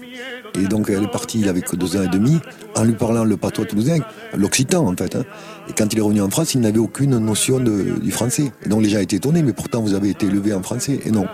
et 0.55 0.67
donc 0.67 0.89
elle 0.89 1.03
est 1.03 1.11
partie, 1.11 1.41
que 1.41 1.75
deux 1.75 1.97
ans 1.97 2.03
et 2.03 2.07
demi, 2.07 2.39
en 2.75 2.83
lui 2.83 2.93
parlant 2.93 3.23
le 3.23 3.37
patois 3.37 3.65
toulousain, 3.65 3.99
l'occitan 4.35 4.87
en 4.87 4.95
fait. 4.95 5.15
hein. 5.15 5.23
Et 5.69 5.73
quand 5.73 5.91
il 5.91 5.99
est 5.99 6.01
revenu 6.01 6.21
en 6.21 6.29
France, 6.29 6.55
il 6.55 6.61
n'avait 6.61 6.79
aucune 6.79 7.17
notion 7.17 7.59
du 7.59 8.11
français. 8.11 8.51
Et 8.65 8.69
donc 8.69 8.81
les 8.81 8.89
gens 8.89 8.99
étaient 8.99 9.17
étonnés, 9.17 9.43
mais 9.43 9.53
pourtant 9.53 9.81
vous 9.81 9.93
avez 9.93 10.09
été 10.09 10.25
élevé 10.25 10.53
en 10.53 10.63
français. 10.63 10.99
Et 11.05 11.11
non. 11.11 11.27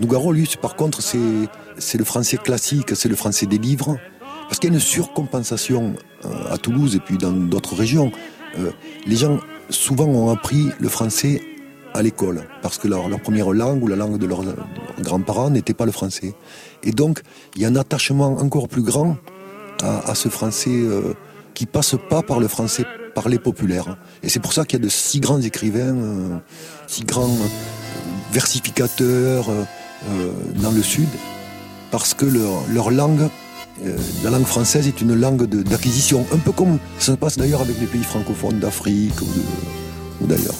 Nougaro, 0.00 0.32
lui, 0.32 0.48
par 0.60 0.74
contre, 0.74 1.02
c'est 1.02 1.18
c'est 1.78 1.98
le 1.98 2.04
français 2.04 2.36
classique, 2.36 2.94
c'est 2.94 3.08
le 3.08 3.16
français 3.16 3.46
des 3.46 3.58
livres. 3.58 3.98
Parce 4.48 4.58
qu'il 4.58 4.70
y 4.70 4.72
a 4.72 4.74
une 4.74 4.80
surcompensation 4.80 5.94
euh, 6.24 6.28
à 6.52 6.58
Toulouse 6.58 6.94
et 6.94 7.00
puis 7.00 7.16
dans 7.16 7.32
d'autres 7.32 7.74
régions. 7.74 8.12
Euh, 8.58 8.70
les 9.06 9.16
gens, 9.16 9.38
souvent, 9.70 10.04
ont 10.04 10.30
appris 10.30 10.68
le 10.78 10.88
français 10.88 11.40
à 11.94 12.02
l'école, 12.02 12.44
parce 12.62 12.78
que 12.78 12.88
leur, 12.88 13.08
première 13.20 13.52
langue 13.52 13.82
ou 13.82 13.86
la 13.86 13.96
langue 13.96 14.18
de 14.18 14.26
leurs, 14.26 14.42
leurs 14.42 14.56
grands-parents 15.00 15.50
n'était 15.50 15.74
pas 15.74 15.86
le 15.86 15.92
français. 15.92 16.34
Et 16.82 16.90
donc, 16.90 17.22
il 17.54 17.62
y 17.62 17.64
a 17.64 17.68
un 17.68 17.76
attachement 17.76 18.36
encore 18.38 18.68
plus 18.68 18.82
grand 18.82 19.16
à, 19.82 20.14
ce 20.14 20.28
français 20.28 20.70
euh, 20.70 21.14
qui 21.52 21.66
passe 21.66 21.96
pas 22.10 22.22
par 22.22 22.40
le 22.40 22.48
français 22.48 22.84
parlé 23.14 23.38
populaire. 23.38 23.96
Et 24.22 24.28
c'est 24.28 24.40
pour 24.40 24.52
ça 24.52 24.64
qu'il 24.64 24.78
y 24.78 24.82
a 24.82 24.84
de 24.84 24.90
si 24.90 25.20
grands 25.20 25.40
écrivains, 25.40 25.94
euh, 25.96 26.38
si 26.86 27.04
grands 27.04 27.28
euh, 27.28 27.48
versificateurs 28.34 29.48
euh, 29.48 29.64
euh, 30.10 30.32
dans 30.56 30.72
le 30.72 30.82
Sud, 30.82 31.08
parce 31.90 32.12
que 32.14 32.26
leur, 32.26 32.62
leur 32.72 32.90
langue, 32.90 33.28
euh, 33.84 33.96
la 34.22 34.30
langue 34.30 34.44
française 34.44 34.88
est 34.88 35.00
une 35.00 35.14
langue 35.14 35.44
d'acquisition, 35.46 36.26
un 36.32 36.38
peu 36.38 36.52
comme 36.52 36.78
ça 36.98 37.12
se 37.12 37.16
passe 37.16 37.38
d'ailleurs 37.38 37.62
avec 37.62 37.80
les 37.80 37.86
pays 37.86 38.02
francophones 38.02 38.58
d'Afrique 38.58 39.20
ou 40.20 40.26
d'ailleurs. 40.26 40.56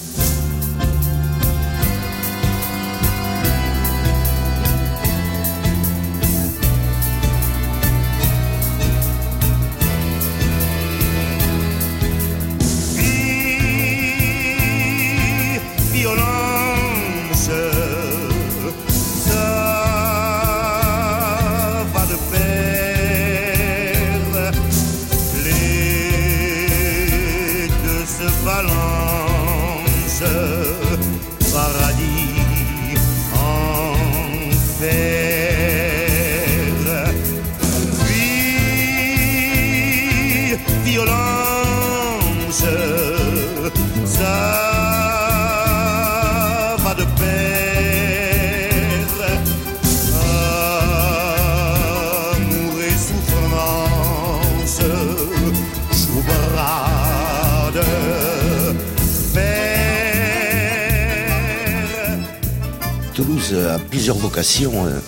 Toulouse 63.48 63.66
a 63.66 63.78
plusieurs 63.78 64.16
vocations. 64.16 64.86
euh, 64.86 64.98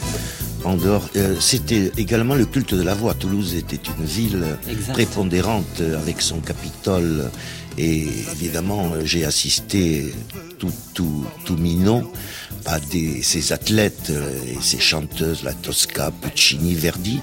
en 0.64 0.74
dehors, 0.76 1.08
Euh, 1.16 1.36
c'était 1.40 1.92
également 1.96 2.34
le 2.34 2.44
culte 2.44 2.74
de 2.74 2.82
la 2.82 2.94
voix. 2.94 3.14
Toulouse 3.14 3.54
était 3.54 3.80
une 3.98 4.04
ville 4.04 4.44
Exact. 4.68 4.92
prépondérante 4.94 5.80
euh, 5.80 5.96
avec 5.98 6.20
son 6.20 6.40
Capitole. 6.40 7.30
Et 7.78 8.06
évidemment, 8.32 8.90
euh, 8.94 9.02
j'ai 9.04 9.24
assisté 9.24 10.12
tout, 10.58 10.72
tout, 10.92 11.24
tout 11.44 11.56
minot 11.56 12.10
à 12.64 12.80
des, 12.80 13.22
ces 13.22 13.52
athlètes 13.52 14.10
euh, 14.10 14.28
et 14.52 14.58
ces 14.60 14.80
chanteuses, 14.80 15.42
la 15.44 15.52
Tosca, 15.52 16.10
Puccini, 16.10 16.74
Verdi. 16.74 17.20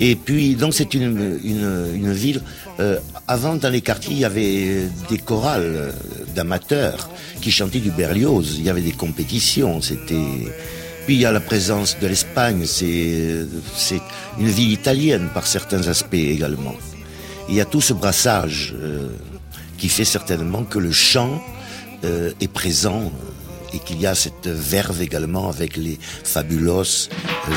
Et 0.00 0.14
puis, 0.16 0.54
donc, 0.54 0.74
c'est 0.74 0.94
une, 0.94 1.38
une, 1.44 1.86
une 1.94 2.12
ville. 2.12 2.40
euh, 2.80 2.98
avant, 3.28 3.54
dans 3.56 3.70
les 3.70 3.80
quartiers, 3.82 4.12
il 4.14 4.20
y 4.20 4.24
avait 4.24 4.82
des 5.08 5.18
chorales 5.18 5.62
euh, 5.76 5.92
d'amateurs 6.38 7.10
qui 7.42 7.50
chantaient 7.50 7.80
du 7.80 7.90
Berlioz. 7.90 8.56
Il 8.58 8.64
y 8.64 8.70
avait 8.70 8.86
des 8.90 8.96
compétitions. 9.04 9.82
C'était. 9.82 10.30
Puis 11.04 11.14
il 11.16 11.20
y 11.20 11.26
a 11.26 11.32
la 11.32 11.40
présence 11.40 11.98
de 12.00 12.06
l'Espagne. 12.06 12.64
C'est 12.66 14.00
une 14.38 14.52
ville 14.58 14.72
italienne 14.72 15.28
par 15.34 15.46
certains 15.46 15.84
aspects 15.88 16.26
également. 16.36 16.76
Il 17.48 17.54
y 17.54 17.60
a 17.60 17.64
tout 17.64 17.80
ce 17.80 17.94
brassage 17.94 18.74
euh, 18.76 19.08
qui 19.78 19.88
fait 19.88 20.04
certainement 20.04 20.64
que 20.64 20.78
le 20.78 20.92
chant 20.92 21.42
euh, 22.04 22.30
est 22.40 22.52
présent 22.52 23.00
euh, 23.00 23.74
et 23.74 23.78
qu'il 23.78 24.00
y 24.00 24.06
a 24.06 24.14
cette 24.14 24.48
verve 24.48 25.00
également 25.02 25.48
avec 25.48 25.76
les 25.76 25.98
Fabulos, 26.24 27.08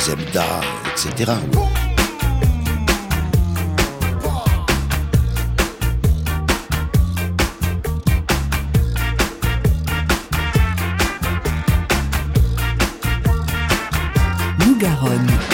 Zebda, 0.06 0.62
etc. 0.92 1.34
Tous 14.82 15.51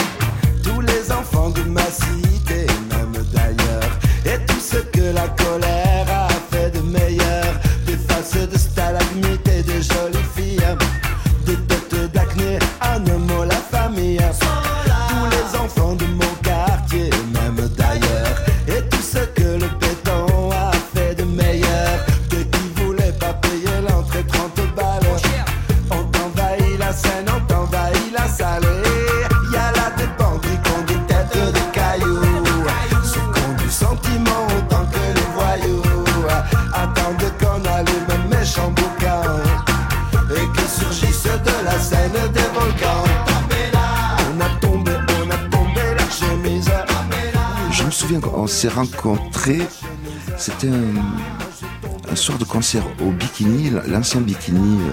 c'était 50.36 50.68
un, 50.68 52.10
un 52.10 52.16
soir 52.16 52.38
de 52.38 52.44
concert 52.44 52.84
au 53.00 53.10
Bikini, 53.10 53.70
l'ancien 53.86 54.20
Bikini, 54.20 54.78
euh, 54.80 54.92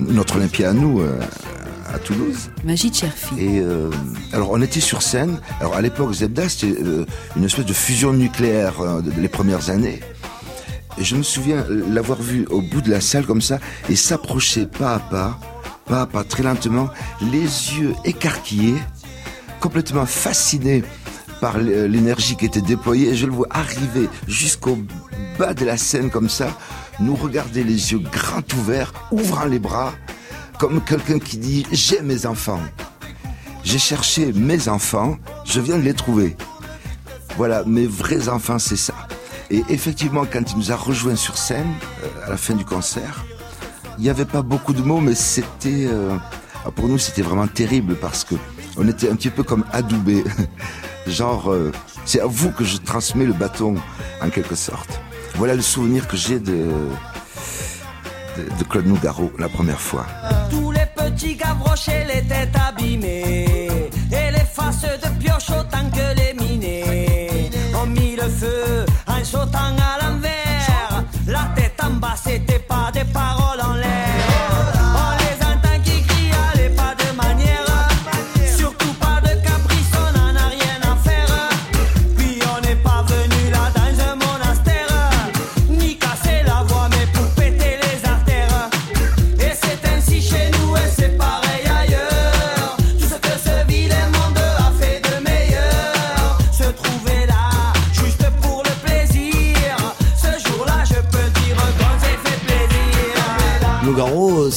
notre 0.00 0.36
Olympia 0.36 0.70
à 0.70 0.72
nous, 0.72 1.00
euh, 1.00 1.20
à 1.92 1.98
Toulouse. 1.98 2.50
Magie 2.64 2.92
Cherfi. 2.92 3.34
Et 3.38 3.60
euh, 3.60 3.90
alors 4.32 4.50
on 4.50 4.60
était 4.60 4.80
sur 4.80 5.02
scène. 5.02 5.40
Alors 5.60 5.74
à 5.76 5.80
l'époque 5.82 6.12
Zebda 6.12 6.48
c'était 6.48 6.80
euh, 6.82 7.06
une 7.36 7.44
espèce 7.44 7.64
de 7.66 7.72
fusion 7.72 8.12
nucléaire 8.12 8.80
euh, 8.80 9.00
de- 9.00 9.10
de 9.10 9.20
les 9.20 9.28
premières 9.28 9.70
années. 9.70 10.00
Et 10.98 11.04
je 11.04 11.14
me 11.14 11.22
souviens 11.22 11.64
l'avoir 11.88 12.20
vu 12.20 12.44
au 12.50 12.60
bout 12.60 12.80
de 12.80 12.90
la 12.90 13.00
salle 13.00 13.24
comme 13.24 13.40
ça 13.40 13.58
et 13.88 13.94
s'approcher 13.94 14.66
pas 14.66 14.96
à 14.96 14.98
pas, 14.98 15.38
pas 15.86 16.02
à 16.02 16.06
pas, 16.06 16.24
très 16.24 16.42
lentement, 16.42 16.88
les 17.22 17.42
yeux 17.78 17.94
écarquillés, 18.04 18.74
complètement 19.60 20.06
fasciné 20.06 20.82
par 21.40 21.56
l- 21.58 21.86
l'énergie 21.90 22.36
qui 22.36 22.46
était 22.46 22.60
déployée. 22.60 23.10
Et 23.10 23.16
je 23.16 23.26
le 23.26 23.32
vois 23.32 23.46
arriver 23.50 24.08
jusqu'au 24.26 24.78
bas 25.38 25.54
de 25.54 25.64
la 25.64 25.76
scène 25.76 26.10
comme 26.10 26.28
ça, 26.28 26.48
nous 27.00 27.14
regarder 27.16 27.62
les 27.64 27.92
yeux 27.92 28.00
grands 28.00 28.42
ouverts, 28.58 28.92
ouvrant 29.12 29.44
les 29.44 29.58
bras, 29.58 29.92
comme 30.58 30.80
quelqu'un 30.82 31.18
qui 31.18 31.38
dit 31.38 31.66
j'ai 31.72 32.00
mes 32.02 32.26
enfants. 32.26 32.60
J'ai 33.64 33.78
cherché 33.78 34.32
mes 34.32 34.68
enfants, 34.68 35.16
je 35.44 35.60
viens 35.60 35.76
de 35.76 35.82
les 35.82 35.94
trouver. 35.94 36.36
Voilà, 37.36 37.62
mes 37.64 37.86
vrais 37.86 38.28
enfants, 38.28 38.58
c'est 38.58 38.76
ça. 38.76 38.94
Et 39.50 39.62
effectivement, 39.68 40.24
quand 40.30 40.50
il 40.52 40.58
nous 40.58 40.72
a 40.72 40.76
rejoints 40.76 41.16
sur 41.16 41.36
scène, 41.38 41.72
euh, 42.02 42.26
à 42.26 42.30
la 42.30 42.36
fin 42.36 42.54
du 42.54 42.64
concert, 42.64 43.24
il 43.98 44.02
n'y 44.04 44.10
avait 44.10 44.24
pas 44.24 44.42
beaucoup 44.42 44.72
de 44.72 44.82
mots, 44.82 45.00
mais 45.00 45.14
c'était, 45.14 45.86
euh, 45.86 46.16
pour 46.74 46.88
nous, 46.88 46.98
c'était 46.98 47.22
vraiment 47.22 47.46
terrible 47.46 47.94
parce 47.96 48.24
que 48.24 48.34
on 48.76 48.86
était 48.88 49.10
un 49.10 49.16
petit 49.16 49.30
peu 49.30 49.42
comme 49.42 49.64
adoubés. 49.72 50.24
Genre, 51.08 51.50
euh, 51.50 51.72
c'est 52.04 52.20
à 52.20 52.26
vous 52.26 52.50
que 52.50 52.64
je 52.64 52.76
transmets 52.76 53.24
le 53.24 53.32
bâton, 53.32 53.74
en 54.22 54.30
quelque 54.30 54.54
sorte. 54.54 55.00
Voilà 55.34 55.54
le 55.54 55.62
souvenir 55.62 56.06
que 56.06 56.16
j'ai 56.16 56.38
de, 56.38 56.68
de, 58.36 58.42
de 58.58 58.64
Claude 58.68 58.86
Nougaro 58.86 59.32
la 59.38 59.48
première 59.48 59.80
fois. 59.80 60.06
Tous 60.50 60.70
les 60.70 60.86
petits 60.94 61.36
gavroches 61.36 61.88
et 61.88 62.04
les 62.04 62.22
têtes 62.26 62.54
abîmées 62.68 63.90
Et 64.10 64.30
les 64.32 64.46
faces 64.52 64.82
de 64.82 65.08
pioche 65.20 65.50
autant 65.50 65.88
que 65.90 66.16
les 66.16 66.34
minés 66.34 67.50
Ont 67.74 67.86
mis 67.86 68.16
le 68.16 68.28
feu 68.28 68.84
en 69.06 69.24
sautant 69.24 69.58
à 69.58 70.02
l'envers 70.02 70.07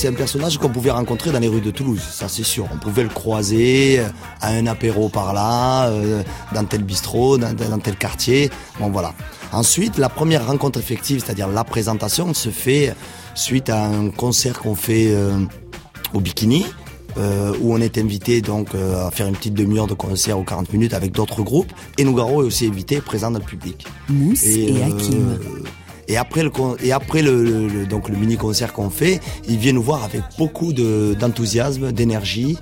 c'est 0.01 0.07
un 0.07 0.13
personnage 0.13 0.57
qu'on 0.57 0.69
pouvait 0.69 0.89
rencontrer 0.89 1.31
dans 1.31 1.37
les 1.37 1.47
rues 1.47 1.61
de 1.61 1.69
Toulouse, 1.69 2.01
ça 2.01 2.27
c'est 2.27 2.41
sûr. 2.41 2.65
On 2.73 2.77
pouvait 2.77 3.03
le 3.03 3.09
croiser 3.09 3.99
euh, 3.99 4.07
à 4.41 4.47
un 4.49 4.65
apéro 4.65 5.09
par 5.09 5.31
là, 5.31 5.89
euh, 5.89 6.23
dans 6.55 6.63
tel 6.65 6.81
bistrot, 6.83 7.37
dans, 7.37 7.53
dans 7.53 7.77
tel 7.77 7.95
quartier. 7.97 8.49
Bon 8.79 8.89
voilà. 8.89 9.13
Ensuite, 9.51 9.99
la 9.99 10.09
première 10.09 10.47
rencontre 10.47 10.79
effective, 10.79 11.21
c'est-à-dire 11.23 11.47
la 11.49 11.63
présentation, 11.63 12.33
se 12.33 12.49
fait 12.49 12.95
suite 13.35 13.69
à 13.69 13.85
un 13.85 14.09
concert 14.09 14.57
qu'on 14.59 14.73
fait 14.73 15.11
euh, 15.13 15.37
au 16.15 16.19
Bikini. 16.19 16.65
euh, 17.17 17.53
où 17.61 17.73
on 17.73 17.81
est 17.81 17.97
invité 17.97 18.41
donc 18.41 18.73
euh, 18.73 19.05
à 19.07 19.11
faire 19.11 19.27
une 19.27 19.35
petite 19.35 19.53
demi-heure 19.53 19.87
de 19.87 19.93
concert 19.93 20.39
ou 20.39 20.43
40 20.43 20.71
minutes 20.73 20.93
avec 20.93 21.11
d'autres 21.11 21.43
groupes 21.43 21.71
et 21.97 22.03
Nougaro 22.05 22.41
est 22.41 22.45
aussi 22.45 22.65
invité 22.67 23.01
présent 23.01 23.29
dans 23.31 23.39
le 23.39 23.45
public. 23.45 23.85
Mousse 24.09 24.43
et, 24.45 24.71
euh, 24.71 24.85
Hakim. 24.85 25.39
Et 26.11 26.17
après 26.17 26.43
le 26.43 26.51
et 26.83 26.91
après 26.91 27.21
le, 27.21 27.85
donc 27.85 28.09
le 28.09 28.17
mini 28.17 28.35
concert 28.37 28.73
qu'on 28.73 28.89
fait, 28.89 29.19
il 29.47 29.57
vient 29.57 29.73
nous 29.73 29.81
voir 29.91 30.03
avec 30.03 30.21
beaucoup 30.37 30.73
de 30.73 31.15
d'enthousiasme, 31.19 31.91
d'énergie, 31.93 32.57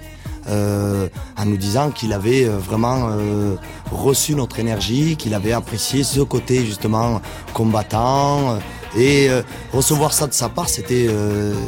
euh, 0.47 1.07
en 1.37 1.45
nous 1.45 1.57
disant 1.57 1.89
qu'il 1.91 2.13
avait 2.13 2.45
euh, 2.45 2.57
vraiment 2.57 3.09
euh, 3.09 3.55
reçu 3.91 4.35
notre 4.35 4.59
énergie, 4.59 5.15
qu'il 5.17 5.33
avait 5.33 5.51
apprécié 5.51 6.03
ce 6.03 6.21
côté 6.21 6.65
justement 6.65 7.21
combattant. 7.53 8.59
Et 8.97 9.29
recevoir 9.71 10.13
ça 10.13 10.25
de 10.25 10.33
sa 10.33 10.49
part, 10.49 10.67
c'était 10.67 11.07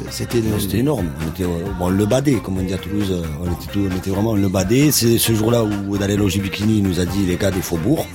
c'était 0.09 0.41
C'était 0.59 0.79
énorme. 0.79 1.07
On 1.23 1.29
était 1.29 1.45
bon, 1.77 1.89
le 1.89 2.05
badé, 2.07 2.33
comme 2.43 2.57
on 2.57 2.63
dit 2.63 2.73
à 2.73 2.79
Toulouse. 2.79 3.13
On 3.43 3.45
était, 3.45 3.71
tout- 3.71 3.87
on 3.91 3.95
était 3.95 4.09
vraiment 4.09 4.35
le 4.35 4.49
badé. 4.49 4.91
C'est 4.91 5.19
ce 5.19 5.31
jour-là 5.35 5.63
où 5.63 5.97
du 5.99 6.39
Bikini, 6.41 6.81
nous 6.81 6.99
a 6.99 7.05
dit 7.05 7.23
les 7.27 7.37
gars 7.37 7.51
des 7.51 7.61
faubourgs. 7.61 8.07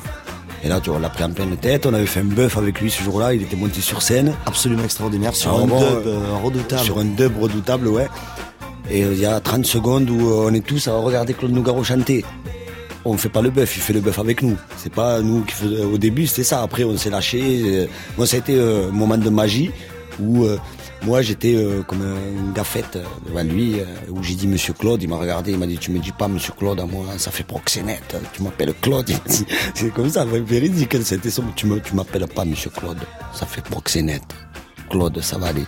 Et 0.64 0.68
là, 0.68 0.80
tu 0.80 0.90
vois, 0.90 0.98
on 0.98 1.02
l'a 1.02 1.08
pris 1.10 1.22
en 1.24 1.30
pleine 1.30 1.56
tête. 1.56 1.86
On 1.86 1.94
avait 1.94 2.06
fait 2.06 2.20
un 2.20 2.24
bœuf 2.24 2.56
avec 2.56 2.80
lui 2.80 2.90
ce 2.90 3.02
jour-là. 3.02 3.34
Il 3.34 3.42
était 3.42 3.56
monté 3.56 3.80
sur 3.80 4.02
scène. 4.02 4.32
absolument 4.46 4.84
extraordinaire 4.84 5.34
sur 5.34 5.52
Ah, 5.54 5.62
un 5.62 5.66
bon, 5.66 5.78
dub 5.78 6.06
euh, 6.06 6.16
euh, 6.18 6.36
redoutable. 6.42 6.82
Sur 6.82 6.98
un 6.98 7.04
dub 7.04 7.40
redoutable, 7.40 7.88
ouais. 7.88 8.08
Et 8.90 9.04
euh, 9.04 9.12
il 9.12 9.18
y 9.20 9.26
a 9.26 9.38
30 9.40 9.66
secondes 9.66 10.08
où 10.10 10.28
on 10.30 10.52
est 10.54 10.64
tous 10.64 10.88
à 10.88 10.96
regarder 10.96 11.34
Claude 11.34 11.52
Nougaro 11.52 11.84
chanter. 11.84 12.24
On 13.04 13.16
fait 13.16 13.28
pas 13.28 13.42
le 13.42 13.50
bœuf, 13.50 13.76
il 13.76 13.80
fait 13.82 13.92
le 13.92 14.00
bœuf 14.00 14.18
avec 14.18 14.42
nous. 14.42 14.56
C'est 14.78 14.92
pas 14.92 15.20
nous 15.20 15.42
qui 15.42 15.54
faisons. 15.54 15.92
Au 15.92 15.98
début, 15.98 16.26
c'était 16.26 16.42
ça. 16.42 16.62
Après, 16.62 16.82
on 16.82 16.96
s'est 16.96 17.10
lâché. 17.10 17.88
Moi, 18.16 18.26
ça 18.26 18.36
a 18.36 18.38
été 18.40 18.60
un 18.60 18.90
moment 18.90 19.16
de 19.16 19.30
magie 19.30 19.70
où 20.20 20.44
moi, 21.06 21.22
j'étais 21.22 21.54
euh, 21.54 21.82
comme 21.82 22.02
une 22.02 22.52
gaffette 22.52 22.96
euh, 22.96 23.04
devant 23.28 23.44
lui, 23.44 23.78
euh, 23.78 23.84
où 24.10 24.24
j'ai 24.24 24.34
dit 24.34 24.48
Monsieur 24.48 24.72
Claude. 24.72 25.00
Il 25.04 25.08
m'a 25.08 25.16
regardé, 25.16 25.52
il 25.52 25.58
m'a 25.58 25.66
dit 25.68 25.78
Tu 25.78 25.92
me 25.92 26.00
dis 26.00 26.10
pas 26.10 26.26
Monsieur 26.26 26.52
Claude 26.58 26.80
à 26.80 26.84
moi, 26.84 27.06
ça 27.16 27.30
fait 27.30 27.44
proxénète. 27.44 28.16
Tu 28.32 28.42
m'appelles 28.42 28.74
Claude. 28.82 29.08
C'est 29.74 29.94
comme 29.94 30.10
ça, 30.10 30.24
véridique. 30.24 30.96
C'était 31.04 31.30
ça. 31.30 31.42
Tu 31.54 31.66
m'appelles 31.66 32.26
pas 32.26 32.44
Monsieur 32.44 32.70
Claude, 32.70 32.98
ça 33.32 33.46
fait 33.46 33.62
proxénète. 33.62 34.34
Claude, 34.90 35.20
ça 35.20 35.38
va 35.38 35.48
aller. 35.48 35.64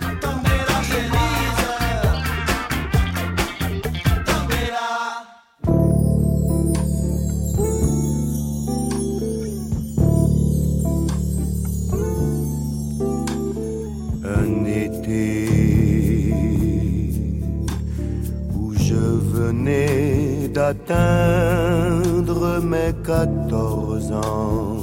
d'atteindre 20.73 22.61
mes 22.61 22.93
14 23.03 24.11
ans. 24.11 24.77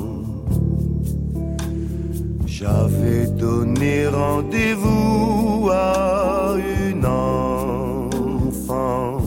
J'avais 2.46 3.26
donné 3.26 4.08
rendez-vous 4.08 5.70
à 5.72 6.56
une 6.88 7.06
enfant, 7.06 9.20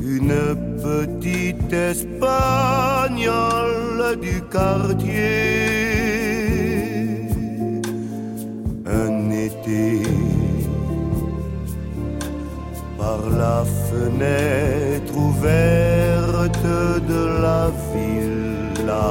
une 0.00 0.56
petite 0.82 1.72
espagnole 1.72 2.32
du 4.20 4.42
quartier. 4.50 5.70
Un 8.86 9.30
été 9.30 10.02
la 13.44 13.62
fenêtre 13.88 15.14
ouverte 15.28 16.68
de 17.12 17.22
la 17.44 17.62
villa, 17.90 19.10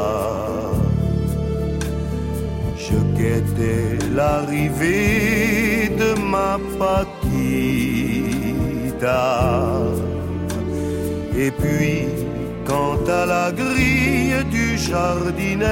je 2.85 2.97
guettais 3.17 3.91
l'arrivée 4.17 5.91
de 6.01 6.09
ma 6.33 6.53
Paquita. 6.79 7.21
Et 11.43 11.51
puis, 11.61 11.97
quant 12.69 13.01
à 13.19 13.21
la 13.35 13.47
grille 13.61 14.39
du 14.55 14.67
jardinet, 14.89 15.67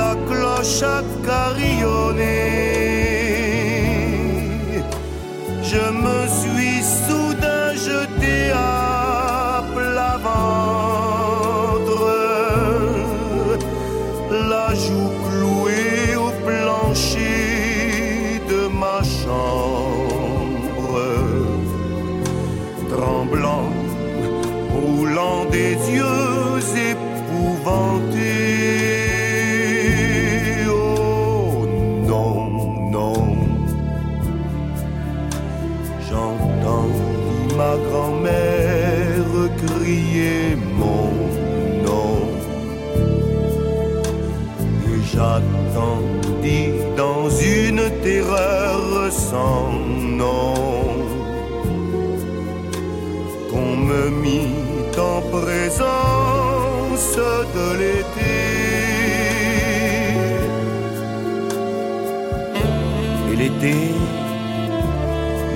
la 0.00 0.12
cloche 0.28 0.82
a 0.96 0.98
carillonné. 1.28 2.77
Je 5.68 5.76
me 5.92 6.17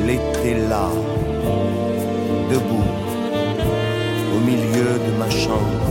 l'été, 0.06 0.54
là, 0.68 0.88
debout, 2.50 2.90
au 4.34 4.40
milieu 4.40 4.98
de 5.06 5.12
ma 5.18 5.30
chambre. 5.30 5.88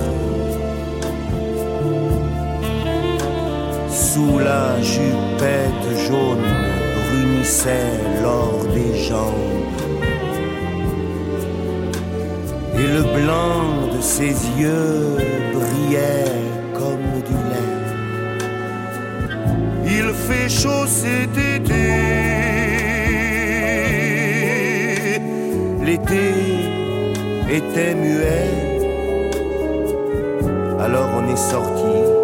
Sous 3.89 4.39
la 4.39 4.82
jupette 4.82 5.88
jaune 6.08 6.50
brunissait 6.97 8.00
l'or 8.21 8.65
des 8.74 8.93
jambes 9.08 9.62
et 12.76 12.88
le 12.88 13.04
blanc 13.04 13.88
de 13.95 14.02
ses 14.02 14.34
yeux 14.60 15.17
brillait 15.54 16.41
fait 20.28 20.50
chaud 20.50 20.86
cet 20.88 21.36
été, 21.38 21.86
l'été 25.86 26.28
était 27.50 27.96
muet, 27.96 28.50
alors 30.80 31.10
on 31.18 31.34
est 31.34 31.44
sorti 31.54 32.21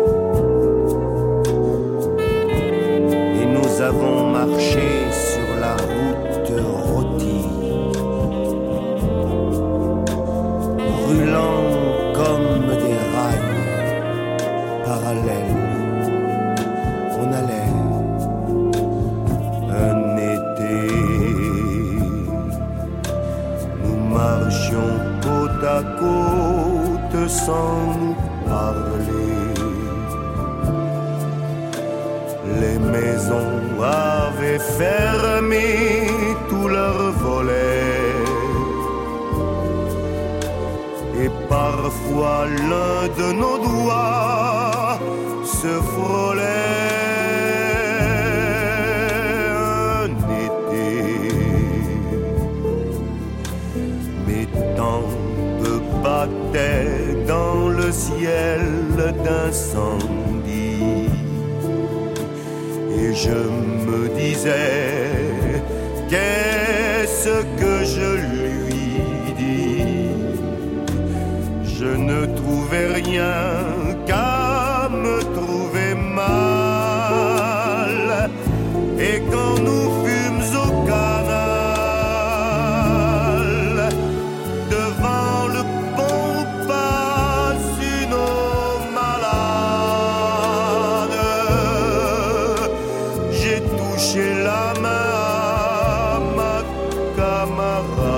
amarrar. 97.57 98.16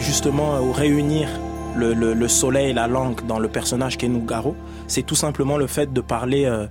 Justement 0.00 0.60
ou 0.60 0.72
réunir 0.72 1.28
le, 1.76 1.92
le- 1.92 2.14
le 2.14 2.28
soleil 2.28 2.70
et 2.70 2.72
la 2.72 2.86
langue 2.86 3.26
dans 3.26 3.38
le 3.38 3.48
personnage 3.48 3.96
qu'est 3.98 4.08
Nougaro, 4.08 4.56
c'est 4.86 5.02
tout 5.02 5.14
simplement 5.14 5.56
le 5.56 5.66
fait 5.66 5.92
de 5.92 6.00
parler, 6.00 6.44
euh, 6.44 6.66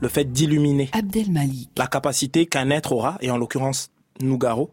le 0.00 0.08
fait 0.08 0.24
d'illuminer 0.30 0.88
Abdel 0.92 1.30
Malik. 1.30 1.70
la 1.76 1.86
capacité 1.86 2.46
qu'un 2.46 2.70
être 2.70 2.92
aura, 2.92 3.16
et 3.20 3.30
en 3.30 3.36
l'occurrence 3.36 3.90
Nougaro, 4.20 4.70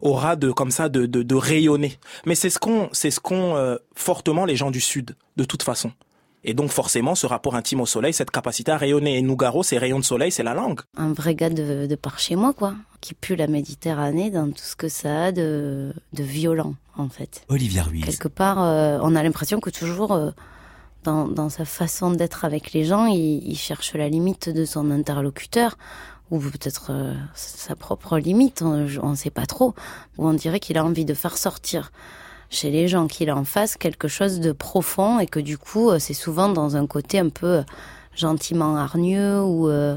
aura 0.00 0.36
de 0.36 0.50
comme 0.50 0.70
ça 0.70 0.88
de, 0.88 1.06
de, 1.06 1.22
de 1.22 1.34
rayonner. 1.34 1.94
Mais 2.26 2.34
c'est 2.34 2.50
ce 2.50 2.58
qu'on 2.58 2.88
c'est 2.92 3.10
ce 3.10 3.20
qu'ont 3.20 3.56
euh, 3.56 3.76
fortement 3.94 4.44
les 4.44 4.56
gens 4.56 4.70
du 4.70 4.80
Sud, 4.80 5.16
de 5.36 5.44
toute 5.44 5.62
façon. 5.62 5.90
Et 6.44 6.54
donc 6.54 6.70
forcément, 6.70 7.14
ce 7.14 7.26
rapport 7.26 7.54
intime 7.54 7.80
au 7.80 7.86
soleil, 7.86 8.12
cette 8.12 8.30
capacité 8.30 8.72
à 8.72 8.76
rayonner. 8.76 9.18
Et 9.18 9.22
Nougaro, 9.22 9.62
ces 9.62 9.78
rayons 9.78 10.00
de 10.00 10.04
soleil, 10.04 10.32
c'est 10.32 10.42
la 10.42 10.54
langue. 10.54 10.80
Un 10.96 11.12
vrai 11.12 11.34
gars 11.34 11.50
de, 11.50 11.86
de 11.86 11.94
par 11.94 12.18
chez 12.18 12.34
moi, 12.34 12.52
quoi, 12.52 12.74
qui 13.00 13.14
pue 13.14 13.36
la 13.36 13.46
Méditerranée 13.46 14.30
dans 14.30 14.48
tout 14.50 14.64
ce 14.64 14.74
que 14.74 14.88
ça 14.88 15.26
a 15.26 15.32
de, 15.32 15.92
de 16.12 16.22
violent, 16.22 16.74
en 16.96 17.08
fait. 17.08 17.44
Olivia 17.48 17.84
Ruiz. 17.84 18.04
Quelque 18.04 18.28
part, 18.28 18.62
euh, 18.62 18.98
on 19.02 19.14
a 19.14 19.22
l'impression 19.22 19.60
que 19.60 19.70
toujours, 19.70 20.12
euh, 20.12 20.30
dans, 21.04 21.28
dans 21.28 21.48
sa 21.48 21.64
façon 21.64 22.10
d'être 22.10 22.44
avec 22.44 22.72
les 22.72 22.84
gens, 22.84 23.06
il, 23.06 23.46
il 23.48 23.56
cherche 23.56 23.94
la 23.94 24.08
limite 24.08 24.48
de 24.48 24.64
son 24.64 24.90
interlocuteur 24.90 25.76
ou 26.32 26.38
peut-être 26.38 26.86
euh, 26.90 27.14
sa 27.34 27.76
propre 27.76 28.18
limite, 28.18 28.62
on 28.62 29.10
ne 29.10 29.14
sait 29.14 29.30
pas 29.30 29.44
trop, 29.44 29.74
ou 30.16 30.26
on 30.26 30.32
dirait 30.32 30.60
qu'il 30.60 30.78
a 30.78 30.84
envie 30.84 31.04
de 31.04 31.12
faire 31.12 31.36
sortir 31.36 31.92
chez 32.52 32.70
les 32.70 32.86
gens 32.86 33.08
qu'il 33.08 33.32
en 33.32 33.44
face 33.44 33.76
quelque 33.76 34.06
chose 34.06 34.38
de 34.38 34.52
profond 34.52 35.18
et 35.18 35.26
que 35.26 35.40
du 35.40 35.58
coup 35.58 35.90
euh, 35.90 35.98
c'est 35.98 36.14
souvent 36.14 36.48
dans 36.50 36.76
un 36.76 36.86
côté 36.86 37.18
un 37.18 37.30
peu 37.30 37.46
euh, 37.46 37.62
gentiment 38.14 38.76
hargneux 38.76 39.42
ou 39.42 39.68
euh, 39.68 39.96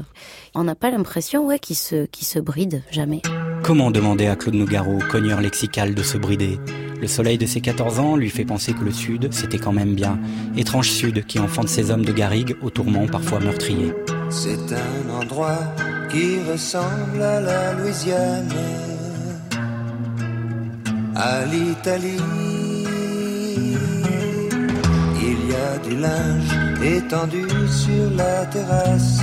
on 0.54 0.64
n'a 0.64 0.74
pas 0.74 0.90
l'impression 0.90 1.46
ouais 1.46 1.58
qu'il 1.58 1.76
se 1.76 2.06
qui 2.06 2.24
se 2.24 2.38
bride 2.38 2.82
jamais. 2.90 3.20
Comment 3.62 3.90
demander 3.90 4.26
à 4.26 4.36
Claude 4.36 4.54
Nougaro, 4.54 4.98
cogneur 5.10 5.40
lexical, 5.40 5.94
de 5.94 6.02
se 6.02 6.16
brider? 6.16 6.58
Le 7.00 7.06
soleil 7.08 7.36
de 7.36 7.44
ses 7.44 7.60
14 7.60 7.98
ans 7.98 8.16
lui 8.16 8.30
fait 8.30 8.46
penser 8.46 8.72
que 8.72 8.84
le 8.84 8.92
Sud, 8.92 9.34
c'était 9.34 9.58
quand 9.58 9.72
même 9.72 9.94
bien. 9.94 10.18
Étrange 10.56 10.88
Sud 10.88 11.26
qui 11.26 11.38
enfante 11.38 11.68
ses 11.68 11.90
hommes 11.90 12.04
de 12.04 12.12
garrigue 12.12 12.56
aux 12.62 12.70
tourments 12.70 13.06
parfois 13.06 13.40
meurtriers. 13.40 13.92
C'est 14.30 14.72
un 14.72 15.20
endroit 15.20 15.58
qui 16.10 16.40
ressemble 16.50 17.20
à 17.20 17.40
la 17.40 17.74
Louisiane, 17.74 18.48
à 21.16 21.44
l'Italie. 21.46 22.22
Il 25.28 25.38
y 25.50 25.54
a 25.54 25.78
du 25.78 25.96
linge 25.96 26.52
étendu 26.82 27.44
sur 27.68 28.10
la 28.16 28.46
terrasse, 28.46 29.22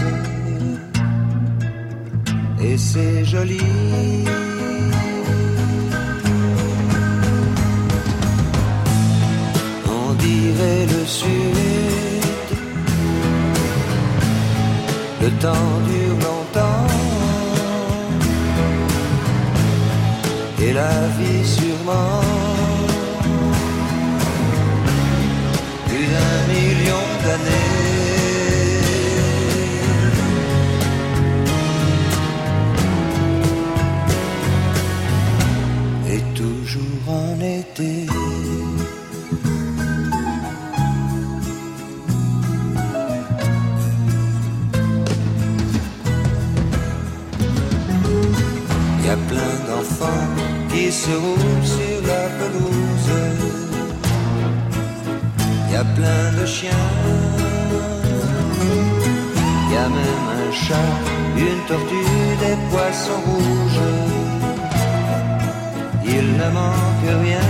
et 2.61 2.77
c'est 2.77 3.23
joli. 3.23 3.61
On 9.87 10.13
dirait 10.13 10.85
le 10.93 11.05
sud. 11.05 11.53
Le 15.21 15.29
temps 15.39 15.73
dure 15.87 16.17
longtemps 16.27 16.93
Et 20.65 20.71
la 20.71 21.07
vie 21.17 21.45
sûrement 21.83 22.21
Plus 25.87 26.07
d'un 26.13 26.53
million 26.53 27.05
d'années. 27.23 27.71
Et 36.09 36.21
toujours 36.33 37.09
en 37.09 37.39
été. 37.39 38.07
Y 49.05 49.09
a 49.09 49.17
plein 49.27 49.55
d'enfants 49.67 50.62
qui 50.73 50.91
se 50.91 51.11
roulent 51.11 51.67
sur 51.75 51.97
la 52.09 52.23
pelouse. 52.37 53.11
Y 55.71 55.75
a 55.75 55.83
plein 55.97 56.25
de 56.39 56.45
chiens. 56.45 56.89
Y 59.71 59.75
a 59.85 59.87
même 59.97 60.27
un 60.41 60.51
chat, 60.51 60.93
une 61.37 61.61
tortue, 61.67 62.31
des 62.43 62.57
poissons 62.71 63.21
rouges. 63.27 63.89
Il 66.05 66.25
ne 66.41 66.47
manque 66.59 67.11
rien. 67.25 67.47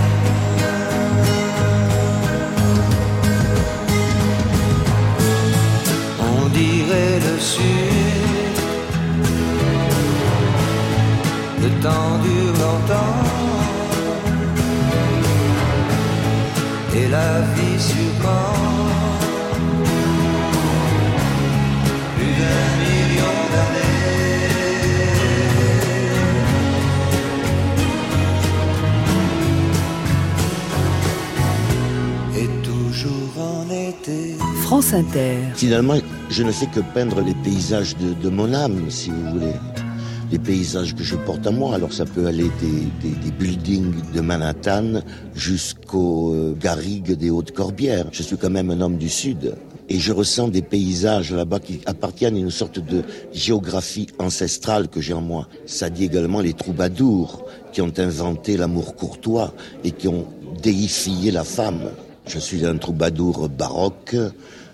France 34.62 34.92
Inter. 34.92 35.36
Finalement, 35.54 35.94
je 36.30 36.42
ne 36.42 36.50
fais 36.50 36.66
que 36.66 36.80
peindre 36.80 37.20
les 37.20 37.34
paysages 37.34 37.96
de, 37.96 38.12
de 38.14 38.28
mon 38.28 38.52
âme, 38.52 38.90
si 38.90 39.10
vous 39.10 39.30
voulez. 39.30 39.52
Les 40.34 40.40
paysages 40.40 40.96
que 40.96 41.04
je 41.04 41.14
porte 41.14 41.46
à 41.46 41.52
moi. 41.52 41.76
Alors 41.76 41.92
ça 41.92 42.04
peut 42.04 42.26
aller 42.26 42.50
des, 42.60 43.08
des, 43.08 43.14
des 43.14 43.30
buildings 43.30 43.94
de 44.12 44.20
Manhattan 44.20 45.00
jusqu'aux 45.32 46.34
euh, 46.34 46.56
garrigues 46.58 47.12
des 47.12 47.30
Hautes-Corbières. 47.30 48.06
Je 48.10 48.24
suis 48.24 48.36
quand 48.36 48.50
même 48.50 48.68
un 48.72 48.80
homme 48.80 48.96
du 48.96 49.08
Sud. 49.08 49.54
Et 49.88 50.00
je 50.00 50.12
ressens 50.12 50.48
des 50.48 50.60
paysages 50.60 51.32
là-bas 51.32 51.60
qui 51.60 51.82
appartiennent 51.86 52.34
à 52.34 52.40
une 52.40 52.50
sorte 52.50 52.80
de 52.80 53.04
géographie 53.32 54.08
ancestrale 54.18 54.88
que 54.88 55.00
j'ai 55.00 55.12
en 55.12 55.20
moi. 55.20 55.46
Ça 55.66 55.88
dit 55.88 56.06
également 56.06 56.40
les 56.40 56.54
troubadours 56.54 57.46
qui 57.72 57.80
ont 57.80 57.92
inventé 57.96 58.56
l'amour 58.56 58.96
courtois 58.96 59.54
et 59.84 59.92
qui 59.92 60.08
ont 60.08 60.26
déifié 60.60 61.30
la 61.30 61.44
femme. 61.44 61.92
Je 62.26 62.40
suis 62.40 62.66
un 62.66 62.76
troubadour 62.76 63.48
baroque. 63.48 64.16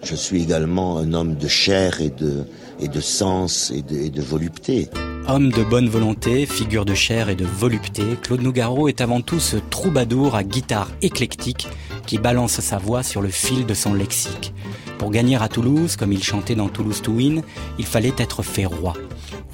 Je 0.05 0.15
suis 0.15 0.43
également 0.43 0.97
un 0.97 1.13
homme 1.13 1.35
de 1.35 1.49
chair 1.49 2.01
et 2.01 2.09
de, 2.09 2.45
et 2.81 2.89
de 2.89 3.01
sens 3.01 3.71
et 3.75 3.83
de 3.83 4.23
volupté. 4.23 4.89
Homme 5.33 5.53
de 5.53 5.63
bonne 5.63 5.89
volonté, 5.89 6.45
figure 6.45 6.85
de 6.85 6.93
chair 6.93 7.29
et 7.29 7.37
de 7.37 7.45
volupté, 7.45 8.03
Claude 8.21 8.43
Nougaro 8.43 8.89
est 8.89 9.01
avant 9.01 9.21
tout 9.21 9.39
ce 9.39 9.57
troubadour 9.57 10.35
à 10.35 10.43
guitare 10.43 10.91
éclectique 11.03 11.69
qui 12.05 12.19
balance 12.19 12.59
sa 12.59 12.79
voix 12.79 13.05
sur 13.05 13.23
le 13.23 13.29
fil 13.29 13.65
de 13.65 13.73
son 13.73 13.95
lexique. 13.95 14.53
Pour 14.99 15.13
gagner 15.13 15.37
à 15.37 15.47
Toulouse, 15.47 15.95
comme 15.95 16.13
il 16.13 16.25
chantait 16.25 16.57
dans 16.57 16.69
Toulouse 16.69 17.01
to 17.01 17.13
Win, 17.13 17.43
il 17.79 17.87
fallait 17.87 18.13
être 18.19 18.43
fait 18.43 18.65
roi. 18.65 18.95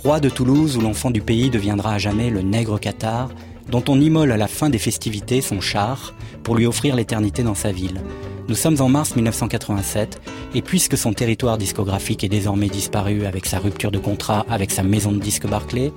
Roi 0.03 0.19
de 0.19 0.31
Toulouse 0.31 0.79
où 0.79 0.81
l'enfant 0.81 1.11
du 1.11 1.21
pays 1.21 1.51
deviendra 1.51 1.93
à 1.93 1.99
jamais 1.99 2.31
le 2.31 2.41
nègre 2.41 2.81
cathare, 2.81 3.29
dont 3.71 3.85
on 3.89 4.01
immole 4.01 4.33
à 4.33 4.37
la 4.37 4.49
fin 4.49 4.71
des 4.71 4.79
festivités 4.79 5.41
son 5.41 5.61
char 5.61 6.15
pour 6.43 6.57
lui 6.57 6.67
offrir 6.67 6.97
l'éternité 6.97 7.43
dans 7.43 7.55
sa 7.55 7.73
ville. 7.73 8.01
Nous 8.49 8.55
sommes 8.55 8.81
en 8.81 8.89
mars 8.89 9.17
1987 9.17 10.21
et 10.55 10.63
puisque 10.63 10.97
son 10.97 11.13
territoire 11.13 11.59
discographique 11.59 12.23
est 12.23 12.29
désormais 12.29 12.69
disparu 12.69 13.27
avec 13.27 13.45
sa 13.45 13.59
rupture 13.59 13.91
de 13.91 13.99
contrat 13.99 14.47
avec 14.49 14.71
sa 14.71 14.85
maison 14.85 15.11
de 15.11 15.19
disques 15.19 15.49
Barclay, 15.49 15.93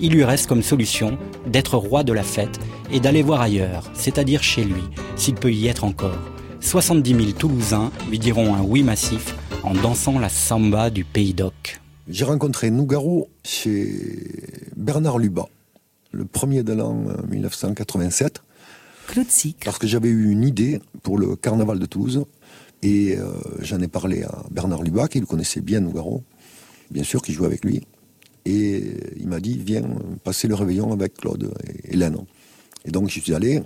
il 0.00 0.12
lui 0.12 0.24
reste 0.24 0.48
comme 0.48 0.62
solution 0.62 1.16
d'être 1.46 1.76
roi 1.76 2.02
de 2.02 2.12
la 2.12 2.24
fête 2.24 2.58
et 2.90 2.98
d'aller 2.98 3.22
voir 3.22 3.40
ailleurs, 3.40 3.88
c'est-à-dire 3.94 4.42
chez 4.42 4.64
lui, 4.64 4.82
s'il 5.14 5.34
peut 5.34 5.52
y 5.52 5.68
être 5.68 5.84
encore. 5.84 6.18
70 6.60 7.14
000 7.14 7.30
Toulousains 7.38 7.92
lui 8.10 8.18
diront 8.18 8.54
un 8.54 8.62
oui 8.62 8.82
massif 8.82 9.36
en 9.62 9.74
dansant 9.74 10.18
la 10.18 10.28
samba 10.28 10.90
du 10.90 11.04
Pays 11.04 11.34
d'Oc. 11.34 11.80
J'ai 12.08 12.24
rencontré 12.24 12.70
Nougaro 12.70 13.28
chez 13.44 13.88
Bernard 14.76 15.18
Lubat, 15.18 15.48
le 16.12 16.24
premier 16.24 16.62
de 16.62 16.72
l'an 16.72 17.04
1987. 17.28 18.42
Parce 19.64 19.78
que 19.78 19.86
j'avais 19.86 20.08
eu 20.08 20.30
une 20.30 20.44
idée 20.44 20.80
pour 21.02 21.18
le 21.18 21.36
carnaval 21.36 21.78
de 21.78 21.86
Toulouse 21.86 22.24
et 22.82 23.16
euh, 23.16 23.30
j'en 23.60 23.80
ai 23.80 23.88
parlé 23.88 24.22
à 24.24 24.42
Bernard 24.50 24.82
Lubat, 24.82 25.08
qui 25.08 25.20
le 25.20 25.26
connaissait 25.26 25.60
bien, 25.60 25.80
Nougaro, 25.80 26.22
bien 26.90 27.04
sûr, 27.04 27.22
qui 27.22 27.32
jouait 27.32 27.46
avec 27.46 27.64
lui. 27.64 27.86
Et 28.44 28.82
il 29.16 29.28
m'a 29.28 29.40
dit, 29.40 29.56
viens 29.58 29.82
passer 30.24 30.48
le 30.48 30.54
réveillon 30.54 30.92
avec 30.92 31.14
Claude 31.14 31.52
et 31.64 31.94
Hélène. 31.94 32.18
Et 32.84 32.90
donc 32.90 33.08
je 33.08 33.20
suis 33.20 33.34
allé, 33.34 33.62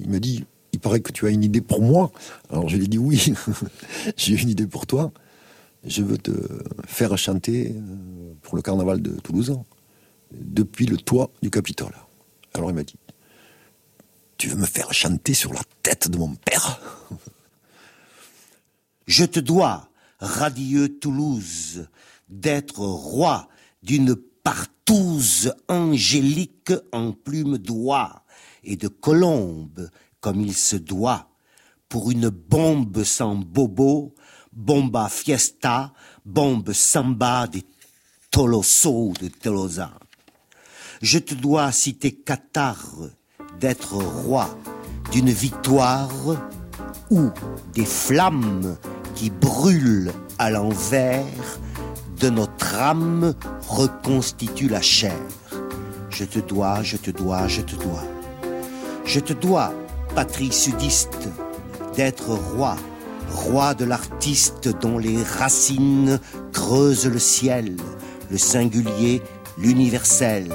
il 0.00 0.08
me 0.08 0.18
dit, 0.18 0.44
il 0.72 0.80
paraît 0.80 1.00
que 1.00 1.12
tu 1.12 1.26
as 1.26 1.30
une 1.30 1.44
idée 1.44 1.60
pour 1.60 1.82
moi. 1.82 2.10
Alors 2.50 2.68
je 2.68 2.76
lui 2.76 2.86
ai 2.86 2.88
dit, 2.88 2.98
oui, 2.98 3.34
j'ai 4.16 4.40
une 4.40 4.48
idée 4.48 4.66
pour 4.66 4.86
toi. 4.86 5.12
Je 5.84 6.02
veux 6.02 6.18
te 6.18 6.32
faire 6.86 7.16
chanter 7.18 7.74
euh, 7.76 8.32
pour 8.42 8.56
le 8.56 8.62
carnaval 8.62 9.02
de 9.02 9.10
Toulouse 9.20 9.58
depuis 10.40 10.86
le 10.86 10.96
toit 10.96 11.30
du 11.42 11.50
Capitole. 11.50 11.94
Alors 12.54 12.70
il 12.70 12.74
m'a 12.74 12.82
dit, 12.82 12.98
tu 14.38 14.48
veux 14.48 14.56
me 14.56 14.66
faire 14.66 14.92
chanter 14.92 15.34
sur 15.34 15.52
la 15.52 15.62
tête 15.82 16.08
de 16.08 16.18
mon 16.18 16.34
père 16.34 16.80
Je 19.06 19.24
te 19.24 19.40
dois, 19.40 19.88
radieux 20.18 20.98
Toulouse, 20.98 21.86
d'être 22.28 22.80
roi 22.80 23.48
d'une 23.82 24.16
partouze 24.16 25.52
angélique 25.68 26.72
en 26.92 27.12
plume 27.12 27.58
d'oie, 27.58 28.24
et 28.64 28.76
de 28.76 28.88
colombes, 28.88 29.88
comme 30.20 30.40
il 30.40 30.54
se 30.54 30.76
doit, 30.76 31.30
pour 31.88 32.10
une 32.10 32.30
bombe 32.30 33.04
sans 33.04 33.36
bobo, 33.36 34.14
bomba 34.52 35.08
fiesta, 35.08 35.92
bombe 36.24 36.72
samba 36.72 37.46
des 37.46 37.64
Toloso 38.30 39.12
de 39.20 39.28
Tolosa. 39.28 39.92
Je 41.02 41.18
te 41.18 41.34
dois 41.34 41.72
citer 41.72 42.12
Qatar 42.12 42.82
d'être 43.60 43.94
roi 43.94 44.48
d'une 45.12 45.30
victoire 45.30 46.10
ou 47.10 47.30
des 47.74 47.84
flammes 47.84 48.76
qui 49.14 49.30
brûlent 49.30 50.12
à 50.38 50.50
l'envers 50.50 51.24
de 52.18 52.30
notre 52.30 52.74
âme 52.76 53.34
reconstituent 53.68 54.68
la 54.68 54.80
chair. 54.80 55.18
Je 56.08 56.24
te 56.24 56.38
dois, 56.38 56.82
je 56.82 56.96
te 56.96 57.10
dois, 57.10 57.46
je 57.46 57.60
te 57.60 57.76
dois. 57.76 58.04
Je 59.04 59.20
te 59.20 59.34
dois, 59.34 59.72
patrie 60.14 60.52
sudiste, 60.52 61.28
d'être 61.94 62.30
roi, 62.30 62.76
roi 63.30 63.74
de 63.74 63.84
l'artiste 63.84 64.68
dont 64.80 64.98
les 64.98 65.22
racines 65.22 66.18
creusent 66.52 67.06
le 67.06 67.18
ciel, 67.18 67.76
le 68.30 68.38
singulier, 68.38 69.22
l'universel. 69.58 70.52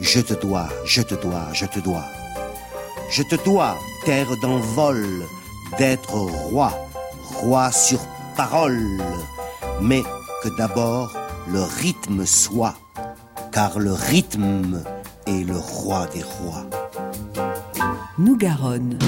Je 0.00 0.20
te 0.20 0.34
dois, 0.34 0.68
je 0.84 1.02
te 1.02 1.14
dois, 1.14 1.48
je 1.52 1.66
te 1.66 1.80
dois. 1.80 2.04
Je 3.10 3.22
te 3.22 3.36
dois, 3.44 3.76
terre 4.04 4.36
d'envol, 4.42 5.04
d'être 5.78 6.14
roi, 6.14 6.72
roi 7.40 7.72
sur 7.72 8.00
parole, 8.36 9.02
mais 9.80 10.02
que 10.42 10.48
d'abord 10.56 11.12
le 11.52 11.62
rythme 11.62 12.24
soit, 12.24 12.76
car 13.52 13.78
le 13.78 13.92
rythme 13.92 14.82
est 15.26 15.44
le 15.44 15.56
roi 15.56 16.06
des 16.14 16.22
rois. 16.22 16.66
Nous 18.18 18.36
Garonne. 18.36 18.98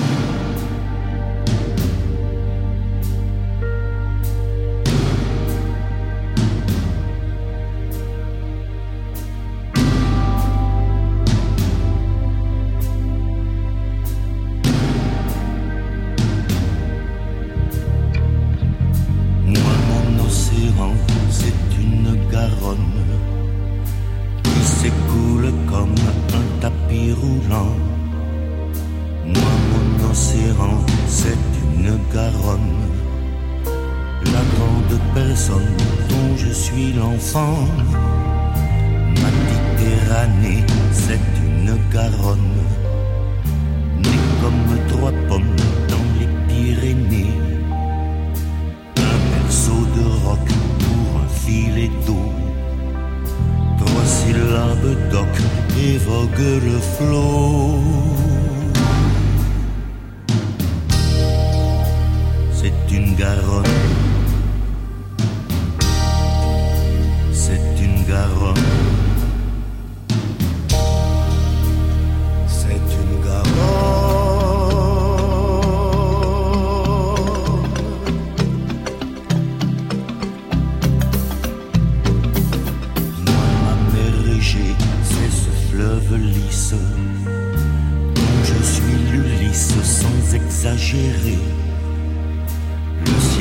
Le 90.64 90.68
ciel 90.68 91.16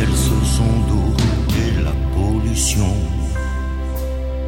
sur 0.09 0.43
son 0.43 0.79
dos 0.89 1.13
et 1.55 1.71
la 1.83 1.93
pollution. 2.15 2.95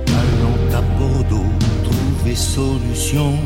Allant 0.08 0.58
à 0.76 0.82
Bordeaux, 0.98 1.54
trouver 1.84 2.36
solution. 2.36 3.38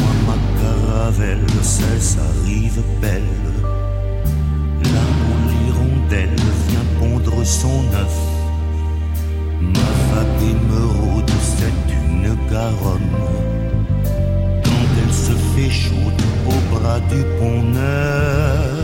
Moi, 0.00 0.12
ma 0.26 0.36
caravelle, 0.60 1.46
c'est 1.62 2.00
sa 2.00 2.26
rive 2.44 2.82
belle. 3.00 3.38
Là 4.82 5.06
où 5.28 5.32
l'hirondelle 5.48 6.40
vient 6.68 6.88
pondre 6.98 7.38
son 7.46 7.84
œuf. 7.94 8.18
Ma 9.60 9.92
vague 10.12 10.42
émeraude, 10.42 11.30
c'est 11.40 11.78
une 11.94 12.34
garonne. 12.50 13.14
Chaude 15.68 16.22
au 16.46 16.74
bras 16.74 17.00
du 17.00 17.22
pont 17.38 17.62
neuf. 17.62 18.79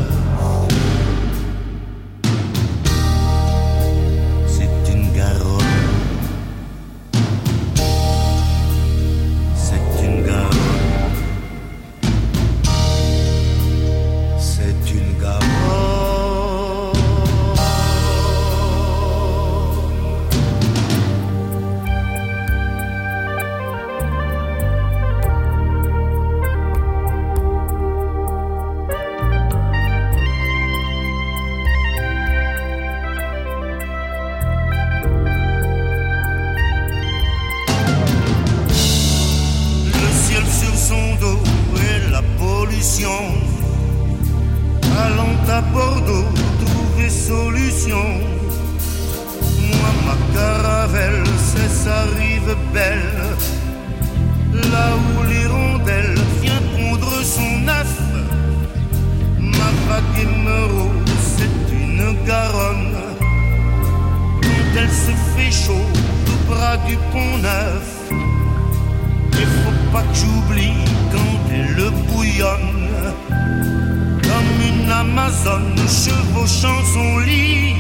Comme 74.28 74.60
une 74.70 74.90
Amazone 74.90 75.76
chevauchant 75.88 76.82
son 76.94 77.18
lit. 77.18 77.74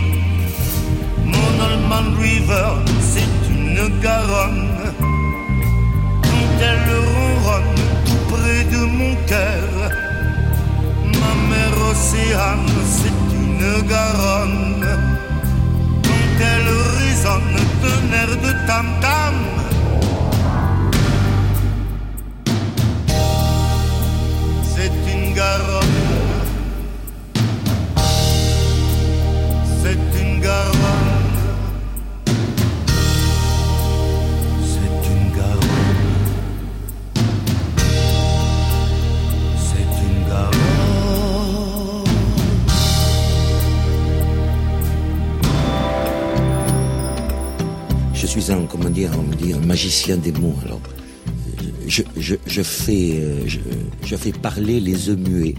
Mon 1.24 1.52
Allman 1.66 2.08
River, 2.20 2.70
c'est 3.00 3.34
une 3.50 4.00
garonne. 4.00 4.92
Quand 6.22 6.56
elle 6.68 6.88
ronronne 7.14 7.78
tout 8.06 8.24
près 8.34 8.64
de 8.74 8.84
mon 8.98 9.14
cœur. 9.26 9.90
Ma 11.20 11.32
mère 11.50 11.78
océane, 11.90 12.72
c'est 12.96 13.20
une 13.40 13.88
garonne. 13.88 14.86
Quand 16.04 16.44
elle 16.52 16.70
résonne 17.00 17.56
d'un 17.82 18.04
air 18.20 18.30
de 18.44 18.52
tam-tam 18.66 19.34
cigare. 25.36 25.80
C'est 29.82 30.02
une 30.22 30.40
garande. 30.40 31.40
C'est 34.72 35.02
une 35.12 35.28
garande. 35.36 35.62
C'est 39.66 39.92
une 40.06 40.20
garande. 40.28 40.54
Je 48.14 48.26
suis 48.26 48.50
un, 48.50 48.64
comment 48.64 48.88
dire, 48.88 49.10
on 49.18 49.36
dit 49.36 49.52
un 49.52 49.58
magicien 49.66 50.16
des 50.16 50.32
mots 50.32 50.56
alors 50.64 50.80
je, 51.86 52.02
je, 52.16 52.34
je 52.46 52.62
fais, 52.62 53.12
euh, 53.16 53.40
je, 53.46 53.58
je 54.04 54.16
fais 54.16 54.32
parler 54.32 54.80
les 54.80 55.08
œufs 55.08 55.18
muets. 55.18 55.54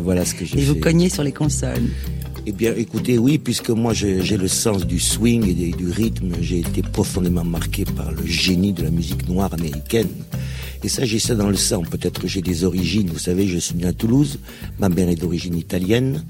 Voilà 0.00 0.24
ce 0.24 0.34
que 0.34 0.44
je 0.44 0.54
Et 0.56 0.60
fais. 0.60 0.64
vous 0.66 0.74
cognez 0.76 1.08
sur 1.08 1.22
les 1.22 1.32
consoles. 1.32 1.88
Eh 2.46 2.52
bien, 2.52 2.74
écoutez, 2.76 3.18
oui, 3.18 3.38
puisque 3.38 3.70
moi 3.70 3.92
j'ai 3.92 4.36
le 4.36 4.48
sens 4.48 4.86
du 4.86 4.98
swing 4.98 5.46
et 5.48 5.70
du 5.72 5.90
rythme, 5.90 6.32
j'ai 6.40 6.60
été 6.60 6.80
profondément 6.82 7.44
marqué 7.44 7.84
par 7.84 8.10
le 8.10 8.24
génie 8.24 8.72
de 8.72 8.82
la 8.82 8.90
musique 8.90 9.28
noire 9.28 9.52
américaine. 9.52 10.08
Et 10.82 10.88
ça, 10.88 11.04
j'ai 11.04 11.18
ça 11.18 11.34
dans 11.34 11.48
le 11.50 11.56
sang. 11.56 11.82
Peut-être 11.82 12.20
que 12.20 12.28
j'ai 12.28 12.40
des 12.40 12.64
origines. 12.64 13.08
Vous 13.12 13.18
savez, 13.18 13.46
je 13.48 13.58
suis 13.58 13.74
né 13.74 13.84
à 13.84 13.92
Toulouse. 13.92 14.38
Ma 14.78 14.88
mère 14.88 15.08
est 15.08 15.16
d'origine 15.16 15.56
italienne. 15.58 16.24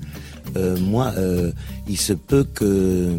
Euh, 0.57 0.77
moi, 0.81 1.13
euh, 1.19 1.53
il 1.89 1.99
se 1.99 2.15
peut 2.15 2.45
que 2.55 3.19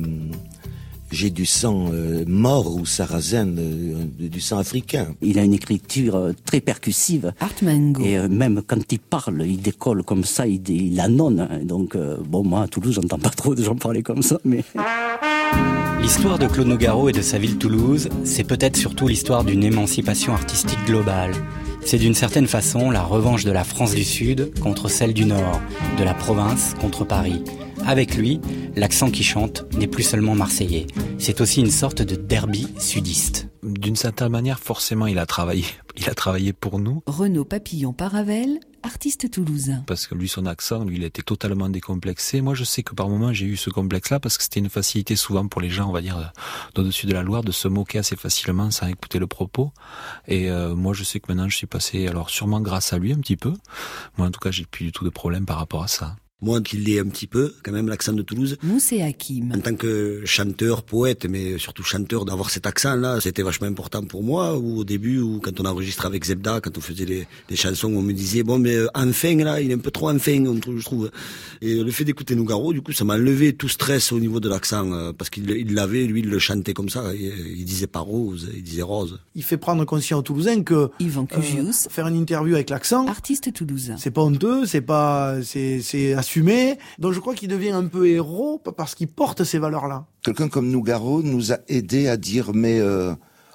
j'ai 1.11 1.29
du 1.29 1.45
sang 1.45 1.87
euh, 1.91 2.23
mort 2.27 2.75
ou 2.75 2.85
sarrasin, 2.85 3.47
euh, 3.57 4.05
du 4.19 4.39
sang 4.39 4.57
africain. 4.57 5.07
Il 5.21 5.39
a 5.39 5.43
une 5.43 5.53
écriture 5.53 6.15
euh, 6.15 6.33
très 6.45 6.61
percussive. 6.61 7.33
Et 8.03 8.17
euh, 8.17 8.27
même 8.27 8.61
quand 8.65 8.91
il 8.91 8.99
parle, 8.99 9.43
il 9.45 9.61
décolle 9.61 10.03
comme 10.03 10.23
ça, 10.23 10.45
il, 10.47 10.61
il 10.69 10.99
annonce. 10.99 11.39
hein. 11.39 11.49
Donc, 11.63 11.95
euh, 11.95 12.17
bon, 12.27 12.43
moi, 12.43 12.63
à 12.63 12.67
Toulouse, 12.67 12.95
j'entends 12.95 13.19
pas 13.19 13.29
trop 13.29 13.55
de 13.55 13.63
gens 13.63 13.75
parler 13.75 14.03
comme 14.03 14.21
ça, 14.21 14.39
mais... 14.45 14.63
L'histoire 16.01 16.39
de 16.39 16.47
Claude 16.47 16.67
Nougaro 16.67 17.09
et 17.09 17.11
de 17.11 17.21
sa 17.21 17.37
ville 17.37 17.57
Toulouse, 17.57 18.07
c'est 18.23 18.45
peut-être 18.45 18.77
surtout 18.77 19.07
l'histoire 19.07 19.43
d'une 19.43 19.63
émancipation 19.63 20.33
artistique 20.33 20.79
globale. 20.85 21.33
C'est 21.83 21.97
d'une 21.97 22.13
certaine 22.13 22.47
façon 22.47 22.89
la 22.89 23.01
revanche 23.03 23.43
de 23.43 23.51
la 23.51 23.63
France 23.63 23.93
du 23.93 24.03
Sud 24.05 24.51
contre 24.61 24.87
celle 24.89 25.13
du 25.13 25.25
Nord, 25.25 25.59
de 25.97 26.03
la 26.03 26.13
province 26.13 26.73
contre 26.79 27.03
Paris. 27.05 27.43
Avec 27.89 28.15
lui, 28.17 28.39
l'accent 28.75 29.09
qui 29.09 29.23
chante 29.23 29.65
n'est 29.75 29.87
plus 29.87 30.03
seulement 30.03 30.35
marseillais, 30.35 30.85
c'est 31.17 31.41
aussi 31.41 31.59
une 31.59 31.71
sorte 31.71 32.03
de 32.03 32.15
derby 32.15 32.67
sudiste. 32.77 33.47
D'une 33.63 33.95
certaine 33.95 34.29
manière, 34.29 34.59
forcément, 34.59 35.07
il 35.07 35.17
a 35.17 35.25
travaillé. 35.25 35.65
Il 35.97 36.07
a 36.07 36.13
travaillé 36.13 36.53
pour 36.53 36.77
nous 36.77 37.01
Renaud 37.07 37.45
Papillon 37.45 37.91
Paravel, 37.91 38.59
artiste 38.83 39.31
toulousain. 39.31 39.83
parce 39.87 40.05
que 40.05 40.13
lui, 40.13 40.27
son 40.27 40.45
accent, 40.45 40.83
lui, 40.83 40.97
il 40.97 41.03
était 41.03 41.23
totalement 41.23 41.67
décomplexé. 41.67 42.41
Moi, 42.41 42.53
je 42.53 42.63
sais 42.63 42.83
que 42.83 42.93
par 42.93 43.09
moments, 43.09 43.33
j'ai 43.33 43.47
eu 43.47 43.57
ce 43.57 43.71
complexe-là 43.71 44.19
parce 44.19 44.37
que 44.37 44.43
c'était 44.43 44.59
une 44.59 44.69
facilité 44.69 45.15
souvent 45.15 45.47
pour 45.47 45.59
les 45.59 45.71
gens, 45.71 45.89
on 45.89 45.91
va 45.91 46.01
dire, 46.01 46.31
d'au-dessus 46.75 47.07
de 47.07 47.13
la 47.13 47.23
Loire, 47.23 47.43
de 47.43 47.51
se 47.51 47.67
moquer 47.67 47.97
assez 47.97 48.15
facilement 48.15 48.69
sans 48.69 48.85
écouter 48.85 49.17
le 49.17 49.25
propos. 49.25 49.71
Et 50.27 50.51
euh, 50.51 50.75
moi, 50.75 50.93
je 50.93 51.03
sais 51.03 51.19
que 51.19 51.25
maintenant, 51.29 51.49
je 51.49 51.57
suis 51.57 51.65
passé, 51.65 52.05
alors 52.05 52.29
sûrement 52.29 52.61
grâce 52.61 52.93
à 52.93 52.99
lui 52.99 53.13
un 53.13 53.19
petit 53.19 53.35
peu. 53.35 53.53
Moi, 54.19 54.27
en 54.27 54.31
tout 54.31 54.39
cas, 54.39 54.51
j'ai 54.51 54.65
plus 54.67 54.85
du 54.85 54.91
tout 54.91 55.05
de 55.05 55.09
problème 55.09 55.47
par 55.47 55.57
rapport 55.57 55.81
à 55.81 55.87
ça. 55.87 56.15
Moi 56.41 56.61
qui 56.61 56.77
l'ai 56.77 56.99
un 56.99 57.05
petit 57.05 57.27
peu, 57.27 57.53
quand 57.63 57.73
même, 57.73 57.89
l'accent 57.89 58.13
de 58.13 58.21
Toulouse. 58.21 58.57
Moussé 58.63 59.01
Hakim. 59.01 59.51
En 59.53 59.59
tant 59.59 59.75
que 59.75 60.21
chanteur, 60.23 60.83
poète, 60.83 61.25
mais 61.29 61.57
surtout 61.57 61.83
chanteur, 61.83 62.23
d'avoir 62.23 62.49
cet 62.49 62.65
accent-là, 62.65 63.19
c'était 63.19 63.41
vachement 63.43 63.67
important 63.67 64.03
pour 64.03 64.23
moi. 64.23 64.57
Ou 64.57 64.77
au 64.79 64.83
début, 64.85 65.19
ou 65.19 65.41
quand 65.41 65.59
on 65.59 65.65
enregistrait 65.65 66.07
avec 66.07 66.23
Zebda, 66.23 66.61
quand 66.61 66.77
on 66.77 66.81
faisait 66.81 67.05
des, 67.05 67.27
des 67.49 67.55
chansons, 67.57 67.93
on 67.93 68.01
me 68.01 68.13
disait 68.13 68.43
bon, 68.43 68.57
mais 68.57 68.75
euh, 68.75 68.87
enfin 68.95 69.35
là, 69.35 69.59
il 69.59 69.69
est 69.71 69.73
un 69.73 69.79
peu 69.79 69.91
trop 69.91 70.09
enfin, 70.09 70.45
on 70.47 70.57
trouve- 70.59 70.79
je 70.79 70.85
trouve. 70.85 71.11
Et 71.61 71.83
le 71.83 71.91
fait 71.91 72.05
d'écouter 72.05 72.35
Nougaro, 72.35 72.71
du 72.71 72.81
coup, 72.81 72.93
ça 72.93 73.03
m'a 73.03 73.15
enlevé 73.15 73.51
tout 73.53 73.67
stress 73.67 74.13
au 74.13 74.19
niveau 74.21 74.39
de 74.39 74.47
l'accent, 74.47 74.89
euh, 74.93 75.11
parce 75.11 75.29
qu'il 75.29 75.49
il 75.49 75.73
l'avait, 75.73 76.05
lui, 76.05 76.21
il 76.21 76.29
le 76.29 76.39
chantait 76.39 76.73
comme 76.73 76.89
ça. 76.89 77.13
Il, 77.13 77.57
il 77.59 77.65
disait 77.65 77.87
pas 77.87 77.99
rose, 77.99 78.49
il 78.55 78.63
disait 78.63 78.81
rose. 78.81 79.19
Il 79.35 79.43
fait 79.43 79.57
prendre 79.57 79.83
conscience 79.83 80.19
aux 80.19 80.23
Toulousains 80.23 80.63
que 80.63 80.89
Yvan 81.01 81.27
euh, 81.37 81.71
faire 81.89 82.07
une 82.07 82.15
interview 82.15 82.55
avec 82.55 82.69
l'accent, 82.69 83.07
artiste 83.07 83.51
toulousain, 83.53 83.97
c'est 83.97 84.11
pas 84.11 84.21
honteux, 84.21 84.65
c'est 84.65 84.79
pas, 84.81 85.41
c'est, 85.43 85.81
c'est 85.81 86.13
assumé. 86.29 86.77
Donc 86.99 87.13
je 87.13 87.19
crois 87.19 87.33
qu'il 87.33 87.49
devient 87.49 87.71
un 87.71 87.85
peu 87.85 88.07
héros 88.07 88.59
parce 88.59 88.95
qu'il 88.95 89.07
porte 89.07 89.43
ces 89.43 89.59
valeurs-là. 89.59 90.05
Quelqu'un 90.21 90.47
comme 90.47 90.69
Nougaro 90.69 91.21
nous 91.23 91.51
a 91.51 91.57
aidé 91.67 92.07
à 92.07 92.17
dire 92.17 92.51
mais 92.53 92.79
euh, 92.79 93.13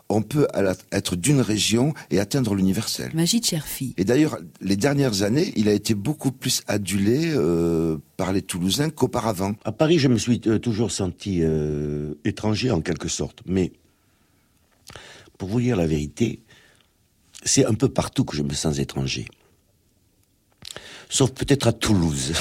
on 0.09 0.23
peut 0.23 0.47
être 0.93 1.17
d'une 1.17 1.41
région 1.41 1.95
et 2.11 2.21
atteindre 2.21 2.55
l'universel. 2.55 3.11
Magie 3.15 3.41
de 3.41 3.47
Cherfi. 3.47 3.95
Et 3.97 4.05
d'ailleurs, 4.05 4.39
les 4.61 4.77
dernières 4.77 5.23
années, 5.23 5.53
il 5.57 5.69
a 5.69 5.73
été 5.73 5.95
beaucoup 5.95 6.33
plus 6.33 6.63
adulé 6.67 7.33
euh, 7.35 7.97
par 8.17 8.33
les 8.33 8.43
Toulousains 8.43 8.91
qu'auparavant. 8.91 9.55
À 9.65 9.73
Paris, 9.73 9.99
je 9.99 10.09
me 10.09 10.19
suis 10.19 10.41
euh, 10.47 10.59
toujours 10.59 10.91
senti 10.91 11.41
euh, 11.43 12.15
étranger 12.25 12.71
en 12.71 12.81
quelque 12.81 13.09
sorte. 13.09 13.41
Mais 13.47 13.73
pour 15.39 15.49
vous 15.49 15.61
dire 15.61 15.77
la 15.77 15.87
vérité, 15.87 16.41
c'est 17.45 17.65
un 17.65 17.75
peu 17.75 17.89
partout 17.89 18.25
que 18.25 18.37
je 18.37 18.43
me 18.43 18.53
sens 18.53 18.79
étranger. 18.79 19.27
Sauf 21.09 21.31
peut-être 21.33 21.67
à 21.69 21.73
Toulouse. 21.73 22.33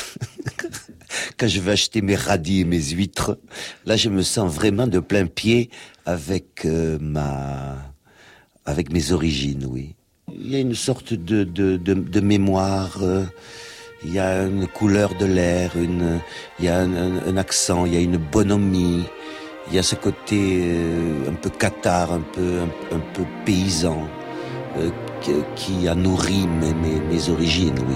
Quand 1.38 1.48
je 1.48 1.60
vais 1.60 1.72
acheter 1.72 2.02
mes 2.02 2.16
radis 2.16 2.62
et 2.62 2.66
mes 2.66 2.82
huîtres, 2.82 3.38
là 3.86 3.96
je 3.96 4.10
me 4.10 4.24
sens 4.24 4.52
vraiment 4.52 4.88
de 4.88 5.00
plein 5.00 5.28
pied 5.28 5.70
avec 6.06 6.66
euh, 6.66 6.98
ma, 7.00 7.78
avec 8.66 8.92
mes 8.92 9.12
origines, 9.12 9.66
oui. 9.70 9.96
Il 10.36 10.52
y 10.52 10.56
a 10.56 10.60
une 10.60 10.74
sorte 10.76 11.14
de, 11.14 11.44
de, 11.44 11.78
de, 11.78 11.94
de 11.94 12.20
mémoire. 12.20 12.98
euh, 13.02 13.26
il 14.06 14.14
y 14.14 14.20
a 14.20 14.44
une 14.44 14.68
couleur 14.68 15.16
de 15.18 15.26
l'air, 15.26 15.78
une, 15.78 16.20
il 16.60 16.66
y 16.66 16.68
a 16.68 16.80
un, 16.80 16.94
un- 17.26 17.38
accent, 17.38 17.86
il 17.86 17.94
y 17.94 17.98
a 17.98 18.02
une 18.02 18.18
bonhomie, 18.18 19.04
il 19.70 19.76
y 19.76 19.80
a 19.80 19.84
ce 19.84 19.96
côté 19.96 20.62
euh, 20.66 21.30
un 21.30 21.34
peu 21.36 21.50
cathare, 21.50 22.12
un 22.12 22.20
peu, 22.20 22.60
un, 22.92 23.00
peu 23.14 23.24
paysan, 23.46 24.06
euh, 24.78 24.90
qui, 25.22 25.32
qui 25.56 25.88
a 25.88 25.96
nourri 25.96 26.46
mes, 26.48 26.74
mes, 26.74 27.00
mes 27.00 27.30
origines, 27.30 27.80
oui. 27.88 27.96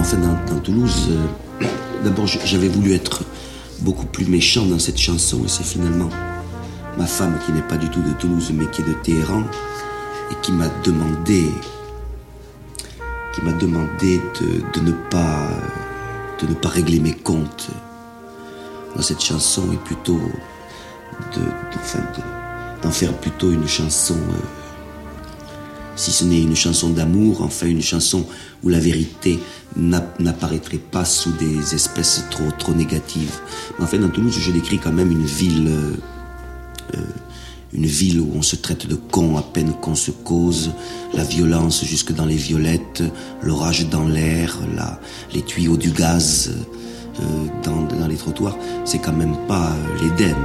Enfin, 0.00 0.16
dans, 0.18 0.58
Toulouse, 0.60 1.08
euh, 1.10 1.66
d'abord, 2.04 2.26
j'avais 2.26 2.68
voulu 2.68 2.92
être 2.92 3.24
beaucoup 3.80 4.06
plus 4.06 4.26
méchant 4.26 4.66
dans 4.66 4.78
cette 4.78 4.98
chanson, 4.98 5.44
et 5.44 5.48
c'est 5.48 5.64
finalement 5.64 6.08
ma 6.98 7.06
femme, 7.06 7.38
qui 7.46 7.52
n'est 7.52 7.62
pas 7.62 7.76
du 7.76 7.88
tout 7.88 8.02
de 8.02 8.12
Toulouse, 8.12 8.52
mais 8.52 8.66
qui 8.66 8.82
est 8.82 8.84
de 8.84 8.92
Téhéran, 8.94 9.42
et 10.30 10.34
qui 10.42 10.52
m'a 10.52 10.68
demandé, 10.84 11.46
qui 13.34 13.42
m'a 13.42 13.52
demandé 13.52 14.20
de, 14.40 14.80
ne 14.80 14.92
pas, 15.10 15.48
de 16.40 16.48
ne 16.48 16.54
pas 16.54 16.68
régler 16.68 17.00
mes 17.00 17.14
comptes 17.14 17.68
dans 18.96 19.02
cette 19.02 19.22
chanson, 19.22 19.62
et 19.72 19.76
plutôt 19.76 20.20
d'en 22.82 22.90
faire 22.90 23.16
plutôt 23.18 23.50
une 23.50 23.68
chanson. 23.68 24.16
euh, 24.16 24.61
si 25.96 26.10
ce 26.10 26.24
n'est 26.24 26.40
une 26.40 26.56
chanson 26.56 26.90
d'amour, 26.90 27.42
enfin 27.42 27.66
une 27.66 27.82
chanson 27.82 28.24
où 28.62 28.68
la 28.68 28.78
vérité 28.80 29.38
n'a- 29.76 30.12
n'apparaîtrait 30.18 30.78
pas 30.78 31.04
sous 31.04 31.32
des 31.32 31.74
espèces 31.74 32.24
trop, 32.30 32.50
trop 32.58 32.72
négatives. 32.74 33.38
Mais 33.78 33.84
enfin, 33.84 33.98
dans 33.98 34.08
Toulouse, 34.08 34.36
je 34.38 34.50
décris 34.52 34.78
quand 34.78 34.92
même 34.92 35.10
une 35.10 35.24
ville, 35.24 35.68
euh, 35.68 35.92
euh, 36.96 37.00
une 37.72 37.86
ville 37.86 38.20
où 38.20 38.30
on 38.34 38.42
se 38.42 38.56
traite 38.56 38.86
de 38.86 38.94
con 38.96 39.36
à 39.36 39.42
peine 39.42 39.72
qu'on 39.80 39.94
se 39.94 40.10
cause, 40.10 40.72
la 41.14 41.24
violence 41.24 41.84
jusque 41.84 42.12
dans 42.12 42.26
les 42.26 42.36
violettes, 42.36 43.02
l'orage 43.42 43.88
dans 43.88 44.06
l'air, 44.06 44.58
la- 44.76 45.00
les 45.34 45.42
tuyaux 45.42 45.76
du 45.76 45.90
gaz 45.90 46.50
euh, 47.20 47.24
dans, 47.62 47.82
dans 47.98 48.06
les 48.08 48.16
trottoirs. 48.16 48.56
C'est 48.84 48.98
quand 48.98 49.12
même 49.12 49.36
pas 49.48 49.74
l'Éden. 50.02 50.36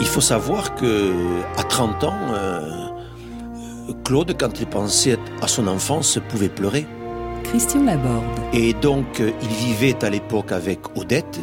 Il 0.00 0.06
faut 0.06 0.20
savoir 0.20 0.74
que 0.74 1.12
à 1.56 1.62
30 1.62 2.04
ans, 2.04 2.14
euh, 2.32 2.88
Claude, 4.04 4.34
quand 4.38 4.58
il 4.60 4.66
pensait 4.66 5.18
à 5.42 5.46
son 5.48 5.66
enfance, 5.68 6.18
pouvait 6.30 6.48
pleurer. 6.48 6.86
Christian 7.44 7.84
Laborde. 7.84 8.24
Et 8.52 8.72
donc, 8.74 9.20
euh, 9.20 9.30
il 9.42 9.48
vivait 9.48 10.02
à 10.04 10.10
l'époque 10.10 10.52
avec 10.52 10.96
Odette. 10.96 11.40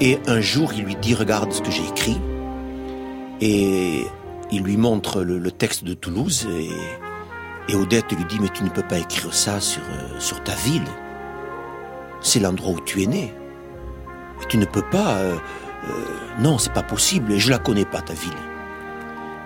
Et 0.00 0.18
un 0.26 0.40
jour, 0.40 0.72
il 0.74 0.84
lui 0.84 0.96
dit 0.96 1.14
Regarde 1.14 1.52
ce 1.52 1.60
que 1.62 1.70
j'ai 1.70 1.86
écrit. 1.86 2.20
Et 3.40 4.04
il 4.50 4.62
lui 4.62 4.76
montre 4.76 5.22
le, 5.22 5.38
le 5.38 5.50
texte 5.50 5.84
de 5.84 5.94
Toulouse. 5.94 6.48
Et, 6.50 7.72
et 7.72 7.76
Odette 7.76 8.10
lui 8.12 8.24
dit 8.24 8.38
Mais 8.40 8.48
tu 8.48 8.64
ne 8.64 8.70
peux 8.70 8.82
pas 8.82 8.98
écrire 8.98 9.32
ça 9.34 9.60
sur, 9.60 9.82
euh, 9.82 10.18
sur 10.18 10.42
ta 10.42 10.54
ville. 10.54 10.84
C'est 12.20 12.40
l'endroit 12.40 12.72
où 12.72 12.80
tu 12.80 13.02
es 13.02 13.06
né. 13.06 13.32
Et 14.42 14.46
tu 14.48 14.56
ne 14.56 14.64
peux 14.64 14.82
pas. 14.90 15.16
euh, 15.18 15.34
non, 16.38 16.58
c'est 16.58 16.72
pas 16.72 16.82
possible. 16.82 17.38
Je 17.38 17.50
la 17.50 17.58
connais 17.58 17.84
pas, 17.84 18.00
ta 18.00 18.14
ville. 18.14 18.32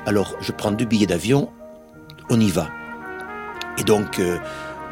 Alors, 0.06 0.36
je 0.40 0.52
prends 0.52 0.70
deux 0.72 0.84
billets 0.84 1.06
d'avion. 1.06 1.50
On 2.30 2.40
y 2.40 2.50
va. 2.50 2.68
Et 3.78 3.84
donc, 3.84 4.18
euh, 4.18 4.38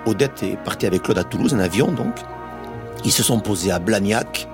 Odette 0.04 0.42
est 0.42 0.56
partie 0.56 0.86
avec 0.86 1.02
Claude 1.02 1.18
à 1.18 1.24
Toulouse 1.24 1.54
en 1.54 1.58
avion, 1.58 1.90
donc. 1.90 2.14
Ils 3.04 3.12
se 3.12 3.22
sont 3.22 3.40
posés 3.40 3.70
à 3.70 3.78
Blagnac. 3.78 4.48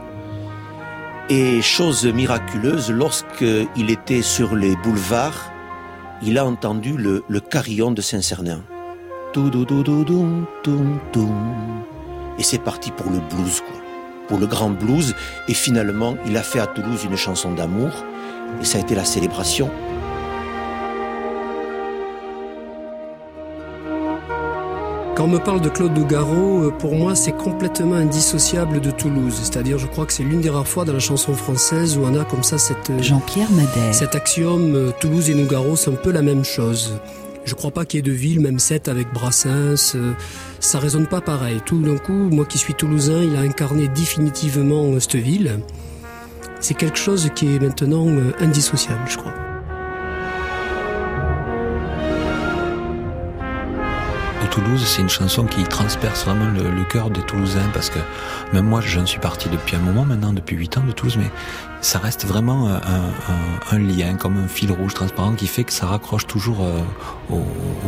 Et 1.28 1.62
chose 1.62 2.05
miraculeuse, 2.05 2.90
lorsqu'il 2.90 3.90
était 3.90 4.22
sur 4.22 4.55
les 4.55 4.76
boulevards, 4.76 5.51
il 6.22 6.38
a 6.38 6.45
entendu 6.45 6.97
le, 6.97 7.24
le 7.28 7.40
carillon 7.40 7.90
de 7.90 8.01
Saint-Cernin. 8.01 8.62
Et 12.38 12.43
c'est 12.43 12.59
parti 12.59 12.90
pour 12.90 13.11
le 13.11 13.18
blues, 13.18 13.61
quoi. 13.61 13.82
Pour 14.33 14.41
le 14.41 14.47
grand 14.47 14.70
blues. 14.70 15.14
Et 15.47 15.53
finalement, 15.53 16.16
il 16.24 16.39
a 16.39 16.43
fait 16.43 16.59
à 16.59 16.66
Toulouse 16.66 17.05
une 17.05 17.16
chanson 17.16 17.53
d'amour. 17.53 17.91
Et 18.62 18.64
ça 18.64 18.78
a 18.78 18.80
été 18.80 18.95
la 18.95 19.05
célébration. 19.05 19.68
Quand 25.14 25.24
on 25.24 25.28
me 25.28 25.39
parle 25.39 25.61
de 25.61 25.68
Claude 25.68 25.95
Nougaro, 25.95 26.62
euh, 26.62 26.70
pour 26.70 26.95
moi, 26.95 27.14
c'est 27.14 27.33
complètement 27.33 27.97
indissociable 27.97 28.80
de 28.80 28.91
Toulouse. 28.91 29.35
C'est-à-dire, 29.43 29.76
je 29.76 29.87
crois 29.87 30.07
que 30.07 30.14
c'est 30.14 30.22
l'une 30.22 30.41
des 30.41 30.49
rares 30.49 30.66
fois 30.66 30.87
dans 30.87 30.95
la 30.95 30.99
chanson 30.99 31.35
française 31.35 31.99
où 31.99 32.05
on 32.07 32.18
a 32.18 32.24
comme 32.24 32.43
ça 32.43 32.57
cette... 32.57 32.89
euh, 32.89 33.03
Jean-Pierre 33.03 33.51
Madère. 33.51 33.95
Cet 33.95 34.14
axiome, 34.14 34.74
euh, 34.74 34.91
Toulouse 34.99 35.28
et 35.28 35.35
Nougaro, 35.35 35.76
c'est 35.76 35.91
un 35.91 35.97
peu 35.97 36.11
la 36.11 36.22
même 36.22 36.43
chose. 36.43 36.99
Je 37.45 37.55
crois 37.55 37.70
pas 37.70 37.84
qu'il 37.84 37.99
y 37.99 38.01
ait 38.01 38.03
de 38.03 38.12
ville, 38.12 38.40
même 38.40 38.59
cette 38.59 38.88
avec 38.88 39.12
Brassens, 39.12 39.95
euh, 39.95 40.12
ça 40.61 40.78
résonne 40.78 41.07
pas 41.07 41.20
pareil. 41.20 41.61
Tout 41.64 41.80
d'un 41.82 41.99
coup, 41.99 42.12
moi 42.12 42.45
qui 42.45 42.59
suis 42.59 42.74
toulousain, 42.74 43.22
il 43.22 43.36
a 43.36 43.40
incarné 43.40 43.88
définitivement 43.88 44.99
cette 45.01 45.16
ville. 45.16 45.61
C'est 46.61 46.74
quelque 46.74 46.99
chose 46.99 47.30
qui 47.34 47.55
est 47.55 47.59
maintenant 47.59 48.07
euh, 48.07 48.32
indissociable, 48.38 49.03
je 49.09 49.16
crois. 49.16 49.51
Toulouse, 54.53 54.82
c'est 54.84 55.00
une 55.00 55.09
chanson 55.09 55.44
qui 55.46 55.62
transperce 55.64 56.26
vraiment 56.26 56.44
le, 56.46 56.70
le 56.70 56.84
cœur 56.84 57.09
des 57.09 57.22
Toulousains 57.22 57.70
parce 57.72 57.88
que 57.88 57.98
même 58.53 58.66
moi, 58.66 58.82
j'en 58.82 59.07
suis 59.07 59.18
parti 59.18 59.48
depuis 59.48 59.76
un 59.76 59.78
moment 59.78 60.05
maintenant, 60.05 60.34
depuis 60.34 60.57
8 60.57 60.76
ans 60.76 60.82
de 60.86 60.92
Toulouse, 60.92 61.16
mais 61.18 61.30
ça 61.80 61.98
reste 61.98 62.26
vraiment 62.26 62.68
un, 62.68 62.74
un- 62.76 63.72
un 63.72 63.78
lien, 63.78 64.14
comme 64.14 64.36
un 64.36 64.48
fil 64.48 64.70
rouge 64.70 64.92
transparent 64.92 65.32
qui 65.32 65.46
fait 65.46 65.64
que 65.64 65.72
ça 65.72 65.86
raccroche 65.86 66.26
toujours 66.26 66.59
euh, 66.64 66.80
au, 67.30 67.36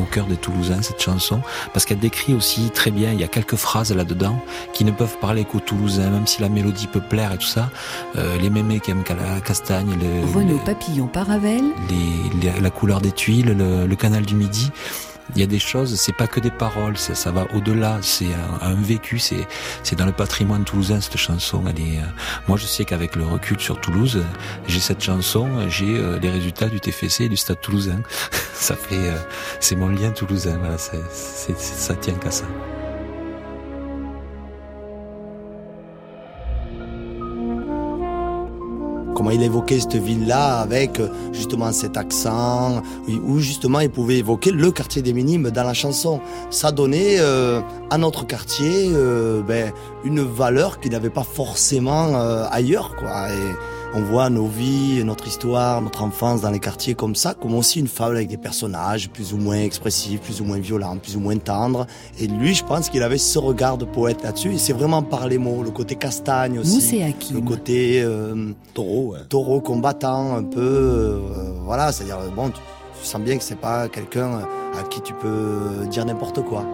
au 0.00 0.04
cœur 0.10 0.24
des 0.24 0.36
Toulousains, 0.36 0.80
cette 0.80 1.02
chanson, 1.02 1.42
parce 1.74 1.84
qu'elle 1.84 1.98
décrit 1.98 2.32
aussi 2.34 2.70
très 2.70 2.90
bien, 2.90 3.12
il 3.12 3.20
y 3.20 3.24
a 3.24 3.28
quelques 3.28 3.56
phrases 3.56 3.94
là-dedans 3.94 4.42
qui 4.72 4.84
ne 4.86 4.90
peuvent 4.90 5.18
parler 5.20 5.44
qu'aux 5.44 5.60
Toulousains, 5.60 6.08
même 6.10 6.26
si 6.26 6.40
la 6.40 6.48
mélodie 6.48 6.86
peut 6.86 7.02
plaire 7.02 7.32
et 7.34 7.38
tout 7.38 7.46
ça. 7.46 7.68
Euh, 8.16 8.38
les 8.40 8.48
mémés 8.48 8.80
qui 8.80 8.90
aiment 8.90 9.04
la 9.10 9.40
castagne, 9.42 9.90
le, 10.00 10.32
Renaud 10.34 10.58
Papillon 10.64 11.08
Paravel. 11.08 11.62
les- 11.90 12.40
les- 12.52 12.58
la 12.60 12.70
couleur 12.70 13.02
des 13.02 13.12
tuiles, 13.12 13.54
le, 13.56 13.86
le 13.86 13.96
canal 13.96 14.24
du 14.24 14.34
Midi. 14.34 14.72
Il 15.34 15.40
y 15.40 15.42
a 15.42 15.46
des 15.46 15.58
choses, 15.58 15.94
c'est 15.98 16.12
pas 16.12 16.26
que 16.26 16.38
des 16.38 16.50
paroles, 16.50 16.98
ça, 16.98 17.14
ça 17.14 17.30
va 17.30 17.46
au-delà, 17.54 17.98
c'est 18.02 18.26
un, 18.62 18.66
un 18.68 18.74
vécu, 18.74 19.18
c'est 19.18 19.46
c'est 19.82 19.96
dans 19.96 20.04
le 20.04 20.12
patrimoine 20.12 20.64
toulousain 20.64 21.00
cette 21.00 21.16
chanson. 21.16 21.62
Elle 21.66 21.80
est, 21.80 21.98
euh, 21.98 22.04
moi 22.46 22.58
je 22.58 22.66
sais 22.66 22.84
qu'avec 22.84 23.16
le 23.16 23.24
recul 23.24 23.58
sur 23.58 23.80
Toulouse, 23.80 24.22
j'ai 24.68 24.80
cette 24.80 25.02
chanson, 25.02 25.48
j'ai 25.68 25.96
euh, 25.96 26.18
les 26.18 26.30
résultats 26.30 26.68
du 26.68 26.78
TFC 26.78 27.24
et 27.24 27.28
du 27.30 27.36
Stade 27.38 27.60
Toulousain. 27.60 28.00
ça 28.54 28.76
fait, 28.76 28.96
euh, 29.10 29.16
c'est 29.60 29.76
mon 29.76 29.88
lien 29.88 30.10
toulousain. 30.10 30.58
Voilà, 30.58 30.76
c'est- 30.78 31.00
c'est- 31.10 31.58
ça 31.58 31.94
tient 31.94 32.14
qu'à 32.14 32.30
ça. 32.30 32.44
Comment 39.14 39.30
il 39.30 39.42
évoquait 39.42 39.80
cette 39.80 39.96
ville-là 39.96 40.60
avec 40.60 41.00
euh, 41.00 41.08
justement 41.32 41.72
cet 41.72 41.96
accent, 41.96 42.82
où 43.08 43.38
justement 43.38 43.80
il 43.80 43.90
pouvait 43.90 44.18
évoquer 44.18 44.50
le 44.50 44.70
quartier 44.70 45.02
des 45.02 45.12
Minimes 45.12 45.50
dans 45.50 45.64
la 45.64 45.74
chanson. 45.74 46.20
Ça 46.50 46.72
donnait 46.72 47.16
euh, 47.18 47.60
à 47.90 47.98
notre 47.98 48.26
quartier 48.26 48.90
euh, 48.92 49.42
ben, 49.42 49.72
une 50.04 50.22
valeur 50.22 50.80
qu'il 50.80 50.92
n'avait 50.92 51.10
pas 51.10 51.24
forcément 51.24 52.16
euh, 52.16 52.44
ailleurs. 52.50 52.94
Quoi. 52.96 53.28
On 53.96 54.02
voit 54.02 54.28
nos 54.28 54.46
vies, 54.46 55.04
notre 55.04 55.28
histoire, 55.28 55.80
notre 55.80 56.02
enfance 56.02 56.40
dans 56.40 56.50
les 56.50 56.58
quartiers 56.58 56.94
comme 56.94 57.14
ça, 57.14 57.34
comme 57.34 57.54
aussi 57.54 57.78
une 57.78 57.86
fable 57.86 58.16
avec 58.16 58.28
des 58.28 58.36
personnages 58.36 59.08
plus 59.08 59.32
ou 59.32 59.36
moins 59.36 59.60
expressifs, 59.60 60.20
plus 60.20 60.40
ou 60.40 60.44
moins 60.44 60.58
violents, 60.58 60.96
plus 60.96 61.16
ou 61.16 61.20
moins 61.20 61.36
tendres. 61.36 61.86
Et 62.18 62.26
lui, 62.26 62.54
je 62.54 62.64
pense 62.64 62.88
qu'il 62.88 63.02
avait 63.04 63.18
ce 63.18 63.38
regard 63.38 63.78
de 63.78 63.84
poète 63.84 64.22
là-dessus. 64.24 64.54
Et 64.54 64.58
c'est 64.58 64.72
vraiment 64.72 65.02
par 65.02 65.28
les 65.28 65.38
mots, 65.38 65.62
le 65.62 65.70
côté 65.70 65.94
castagne 65.94 66.58
aussi. 66.58 66.80
Le 67.34 67.40
côté 67.40 68.02
euh, 68.02 68.52
taureau, 68.74 69.14
taureau 69.28 69.60
combattant 69.60 70.36
un 70.36 70.42
peu, 70.42 70.60
euh, 70.60 71.52
voilà, 71.64 71.92
c'est-à-dire 71.92 72.18
bon, 72.34 72.48
tu, 72.48 72.60
tu 73.00 73.06
sens 73.06 73.20
bien 73.20 73.38
que 73.38 73.44
c'est 73.44 73.58
pas 73.58 73.88
quelqu'un 73.88 74.40
à 74.76 74.82
qui 74.90 75.00
tu 75.02 75.14
peux 75.14 75.86
dire 75.88 76.04
n'importe 76.04 76.42
quoi. 76.42 76.64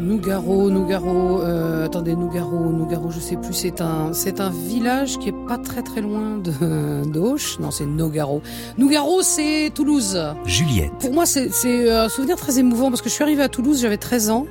Nougaro, 0.00 0.68
Nougaro, 0.70 1.42
euh, 1.42 1.84
attendez, 1.84 2.16
Nougaro, 2.16 2.70
Nougaro, 2.72 3.10
je 3.10 3.20
sais 3.20 3.36
plus, 3.36 3.52
c'est 3.52 3.80
un, 3.80 4.12
c'est 4.12 4.40
un 4.40 4.50
village 4.50 5.18
qui 5.18 5.28
est 5.28 5.46
pas 5.46 5.58
très 5.58 5.82
très 5.82 6.00
loin 6.00 6.38
de 6.38 7.04
d'Auch. 7.08 7.58
Non, 7.60 7.70
c'est 7.70 7.86
Nogaro. 7.86 8.42
Nougaro, 8.78 9.22
c'est 9.22 9.70
Toulouse. 9.74 10.18
Juliette. 10.44 10.92
Pour 10.98 11.12
moi, 11.12 11.24
c'est 11.26 11.50
c'est 11.52 11.90
un 11.90 12.08
souvenir 12.08 12.36
très 12.36 12.58
émouvant 12.58 12.88
parce 12.90 13.00
que 13.02 13.08
je 13.08 13.14
suis 13.14 13.22
arrivée 13.22 13.42
à 13.42 13.48
Toulouse, 13.48 13.80
j'avais 13.80 13.96
13 13.98 14.30
ans. 14.30 14.46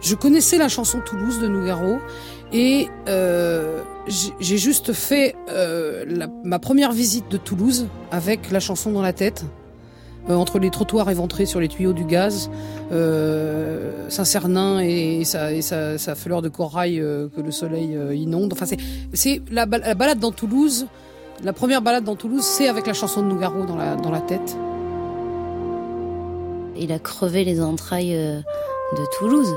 Je 0.00 0.14
connaissais 0.14 0.56
la 0.56 0.68
chanson 0.68 1.00
Toulouse 1.04 1.40
de 1.40 1.48
Nougaro 1.48 1.98
et 2.52 2.88
euh, 3.08 3.82
j'ai 4.06 4.32
j'ai 4.40 4.56
juste 4.58 4.92
fait 4.92 5.34
euh, 5.50 6.04
la- 6.08 6.28
ma 6.44 6.58
première 6.58 6.92
visite 6.92 7.28
de 7.30 7.36
Toulouse 7.36 7.86
avec 8.12 8.50
la 8.50 8.60
chanson 8.60 8.92
dans 8.92 9.02
la 9.02 9.12
tête. 9.12 9.44
Euh, 10.28 10.34
entre 10.34 10.58
les 10.58 10.70
trottoirs 10.70 11.08
éventrés 11.08 11.46
sur 11.46 11.60
les 11.60 11.68
tuyaux 11.68 11.92
du 11.92 12.04
gaz, 12.04 12.50
euh, 12.90 14.08
Saint-Cernin 14.08 14.80
et, 14.80 15.24
sa, 15.24 16.14
fleur 16.14 16.42
de 16.42 16.48
corail 16.48 17.00
euh, 17.00 17.28
que 17.34 17.40
le 17.40 17.52
soleil 17.52 17.96
inonde. 18.12 18.52
Enfin, 18.52 18.66
c'est, 19.12 19.42
la, 19.50 19.66
ba- 19.66 19.78
la 19.78 19.94
balade 19.94 20.18
dans 20.18 20.32
Toulouse. 20.32 20.86
La 21.44 21.52
première 21.52 21.82
balade 21.82 22.04
dans 22.04 22.16
Toulouse, 22.16 22.42
c'est 22.42 22.66
avec 22.68 22.86
la 22.86 22.94
chanson 22.94 23.22
de 23.22 23.26
Nougaro 23.28 23.66
dans 23.66 23.76
la, 23.76 24.20
tête. 24.20 24.56
Il 26.78 26.90
a 26.92 26.98
crevé 26.98 27.44
les 27.44 27.60
entrailles 27.60 28.16
de 28.94 29.04
Toulouse. 29.16 29.54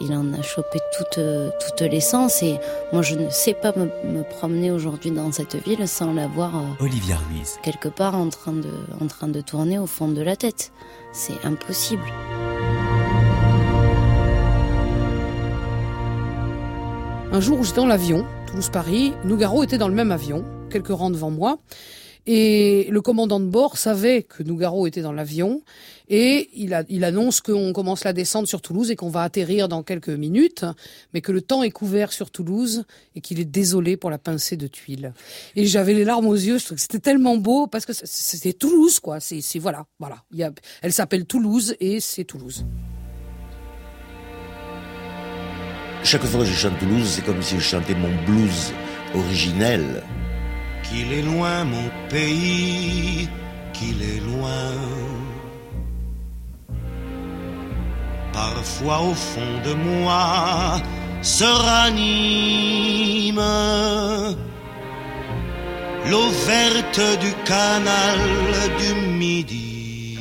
Il 0.00 0.12
en 0.14 0.32
a 0.32 0.42
chopé 0.42 0.78
toute, 0.96 1.20
toute 1.60 1.80
l'essence. 1.80 2.42
Et 2.42 2.58
moi, 2.92 3.02
je 3.02 3.16
ne 3.16 3.30
sais 3.30 3.54
pas 3.54 3.72
me, 3.76 3.86
me 4.10 4.22
promener 4.22 4.70
aujourd'hui 4.70 5.10
dans 5.10 5.32
cette 5.32 5.56
ville 5.56 5.86
sans 5.88 6.12
l'avoir 6.12 6.56
euh, 6.56 6.84
Olivia 6.84 7.16
Ruiz. 7.16 7.58
quelque 7.62 7.88
part 7.88 8.14
en 8.14 8.28
train, 8.28 8.52
de, 8.52 8.70
en 9.00 9.06
train 9.06 9.28
de 9.28 9.40
tourner 9.40 9.78
au 9.78 9.86
fond 9.86 10.08
de 10.08 10.22
la 10.22 10.36
tête. 10.36 10.72
C'est 11.12 11.44
impossible. 11.44 12.04
Un 17.30 17.40
jour 17.40 17.60
où 17.60 17.64
j'étais 17.64 17.80
dans 17.80 17.86
l'avion, 17.86 18.24
Toulouse-Paris, 18.46 19.12
Nougaro 19.24 19.62
était 19.62 19.78
dans 19.78 19.88
le 19.88 19.94
même 19.94 20.10
avion, 20.10 20.44
quelques 20.70 20.88
rangs 20.88 21.10
devant 21.10 21.30
moi. 21.30 21.58
Et 22.30 22.88
le 22.90 23.00
commandant 23.00 23.40
de 23.40 23.46
bord 23.46 23.78
savait 23.78 24.22
que 24.22 24.42
Nougaro 24.42 24.86
était 24.86 25.00
dans 25.00 25.12
l'avion 25.14 25.62
et 26.10 26.50
il, 26.52 26.74
a- 26.74 26.84
il 26.90 27.04
annonce 27.04 27.40
qu'on 27.40 27.72
commence 27.72 28.04
la 28.04 28.12
descente 28.12 28.46
sur 28.46 28.60
Toulouse 28.60 28.90
et 28.90 28.96
qu'on 28.96 29.08
va 29.08 29.22
atterrir 29.22 29.66
dans 29.66 29.82
quelques 29.82 30.10
minutes, 30.10 30.66
mais 31.14 31.22
que 31.22 31.32
le 31.32 31.40
temps 31.40 31.62
est 31.62 31.70
couvert 31.70 32.12
sur 32.12 32.30
Toulouse 32.30 32.84
et 33.14 33.22
qu'il 33.22 33.40
est 33.40 33.46
désolé 33.46 33.96
pour 33.96 34.10
la 34.10 34.18
pincée 34.18 34.58
de 34.58 34.66
tuiles. 34.66 35.14
Et 35.56 35.64
j'avais 35.64 35.94
les 35.94 36.04
larmes 36.04 36.26
aux 36.26 36.34
yeux, 36.34 36.58
c'était 36.58 36.98
tellement 36.98 37.38
beau 37.38 37.66
parce 37.66 37.86
que 37.86 37.94
c'était 37.94 38.52
Toulouse, 38.52 39.00
quoi. 39.00 39.20
C'est 39.20 39.40
voilà, 39.58 39.86
voilà. 39.98 40.22
Elle 40.82 40.92
s'appelle 40.92 41.24
Toulouse 41.24 41.76
et 41.80 41.98
c'est 41.98 42.24
Toulouse. 42.24 42.66
Chaque 46.04 46.24
fois 46.24 46.40
que 46.40 46.46
je 46.46 46.54
chante 46.54 46.78
Toulouse, 46.78 47.08
c'est 47.08 47.24
comme 47.24 47.40
si 47.40 47.54
je 47.54 47.60
chantais 47.62 47.94
mon 47.94 48.10
blues 48.26 48.72
originel. 49.14 50.02
Qu'il 50.88 51.12
est 51.12 51.22
loin 51.22 51.64
mon 51.64 51.90
pays, 52.08 53.28
qu'il 53.72 54.02
est 54.02 54.20
loin. 54.20 54.72
Parfois 58.32 59.00
au 59.02 59.14
fond 59.14 59.60
de 59.64 59.74
moi 59.74 60.80
se 61.22 61.44
ranime 61.44 63.42
l'eau 66.10 66.30
verte 66.46 67.00
du 67.20 67.32
canal 67.44 68.18
du 68.78 68.90
Midi 69.18 70.18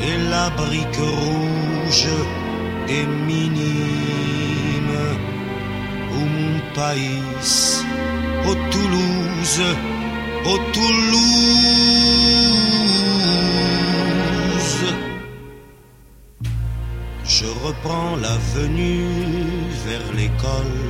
et 0.00 0.16
la 0.30 0.50
brique 0.50 0.96
rouge 0.96 2.08
des 2.86 3.06
minimes 3.28 4.87
au 4.87 4.87
mon 6.18 6.60
pays, 6.74 7.22
au 8.46 8.54
Toulouse, 8.70 9.62
au 10.44 10.58
Toulouse. 10.72 11.28
Je 17.24 17.46
reprends 17.66 18.16
l'avenue 18.16 19.04
vers 19.86 20.12
l'école. 20.16 20.80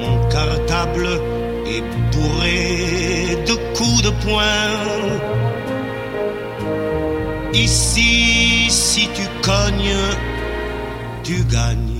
Mon 0.00 0.28
cartable 0.28 1.08
est 1.66 1.84
bourré 2.12 3.38
de 3.46 3.54
coups 3.76 4.02
de 4.02 4.10
poing. 4.24 5.24
Ici, 7.54 8.66
si 8.68 9.08
tu 9.14 9.22
cognes, 9.42 10.02
tu 11.22 11.44
gagnes. 11.44 11.93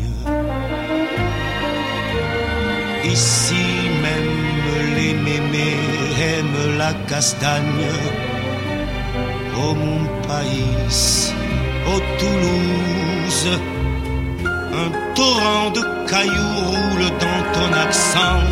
Ici 3.13 3.67
même 4.03 4.97
les 4.97 5.15
mémés 5.15 5.79
aiment 6.21 6.79
la 6.79 6.93
castagne. 7.07 7.91
Oh 9.57 9.75
mon 9.75 10.05
pays, 10.27 10.95
oh 11.87 12.01
Toulouse, 12.19 13.61
un 14.83 14.91
torrent 15.15 15.71
de 15.71 15.83
cailloux 16.11 16.61
roule 16.71 17.11
dans 17.25 17.43
ton 17.55 17.73
accent. 17.87 18.43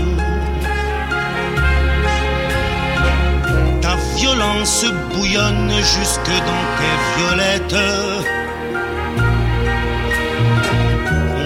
Ta 3.81 3.97
violence 4.17 4.85
bouillonne 5.13 5.73
jusque 5.77 6.35
dans 6.49 6.65
tes 6.79 6.97
violettes. 7.17 8.32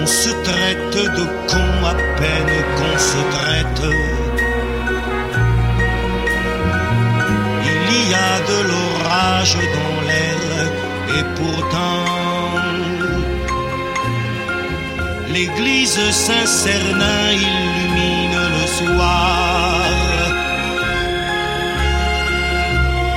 Se 0.07 0.29
traite 0.29 0.95
de 1.17 1.25
con 1.49 1.69
à 1.85 1.93
peine 2.19 2.57
qu'on 2.75 2.97
se 2.97 3.21
traite. 3.35 3.83
Il 7.71 8.09
y 8.09 8.13
a 8.13 8.35
de 8.51 8.59
l'orage 8.69 9.57
dans 9.77 9.97
l'air 10.07 10.39
et 11.17 11.25
pourtant 11.35 12.05
l'église 15.33 15.99
Saint-Cernin 16.11 17.31
illumine 17.33 18.39
le 18.55 18.65
soir 18.79 19.81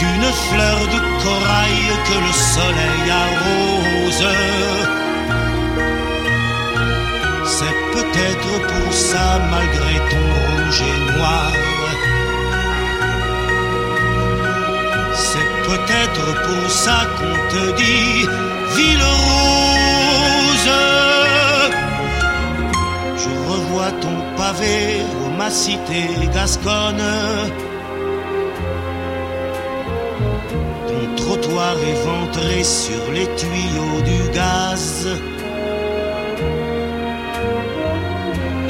d'une 0.01 0.31
fleur 0.49 0.81
de 0.95 1.01
corail 1.23 1.83
que 2.07 2.17
le 2.27 2.33
soleil 2.55 3.05
arrose. 3.25 4.27
C'est 7.61 7.79
peut-être 7.93 8.53
pour 8.73 8.91
ça, 8.91 9.39
malgré 9.51 9.95
ton 10.13 10.27
rouge 10.41 10.83
et 10.93 10.99
noir, 11.19 11.53
c'est 15.15 15.51
peut-être 15.69 16.25
pour 16.47 16.71
ça 16.71 16.99
qu'on 17.17 17.37
te 17.53 17.77
dit 17.77 18.27
ville 18.77 19.07
rose. 19.21 20.71
Je 23.23 23.33
revois 23.53 23.93
ton 24.01 24.17
pavé 24.39 25.03
ma 25.37 25.51
cité 25.51 26.03
gasconne. 26.33 27.05
Ton 30.89 31.03
trottoir 31.17 31.75
éventré 31.95 32.65
sur 32.65 33.05
les 33.13 33.29
tuyaux 33.41 34.01
du 34.11 34.21
gaz. 34.33 35.09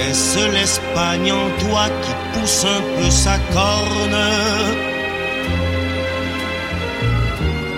Est-ce 0.09 0.51
l'Espagne 0.51 1.31
en 1.33 1.49
toi 1.65 1.85
qui 2.03 2.13
pousse 2.33 2.65
un 2.65 2.83
peu 2.97 3.11
sa 3.11 3.37
corne 3.53 4.21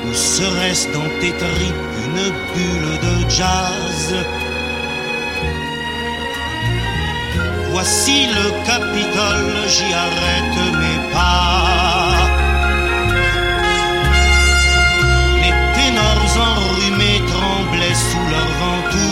Ou 0.07 0.15
serait-ce 0.15 0.87
dans 0.93 1.11
tes 1.21 1.33
tripes 1.33 1.93
une 2.05 2.25
bulle 2.55 2.99
de 3.07 3.29
jazz 3.29 4.15
Voici 7.71 8.27
le 8.27 8.47
Capitole, 8.67 9.55
j'y 9.67 9.93
arrête 9.93 10.59
mes 10.81 11.13
pas. 11.13 12.13
Les 15.43 15.55
ténors 15.75 16.37
enrhumés 16.51 17.23
tremblaient 17.33 17.95
sous 17.95 18.27
leurs 18.31 18.55
ventouses. 18.65 19.12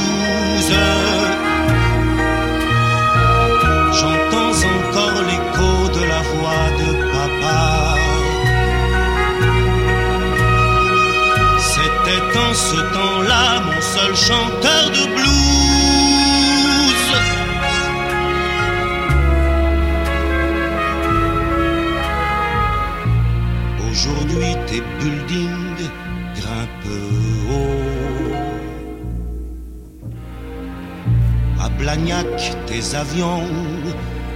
Tes 32.66 32.94
avions 32.94 33.48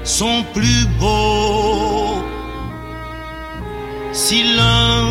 sont 0.03 0.45
plus 0.53 0.87
beaux. 0.99 2.19
Si 4.13 4.43
l'un 4.43 5.05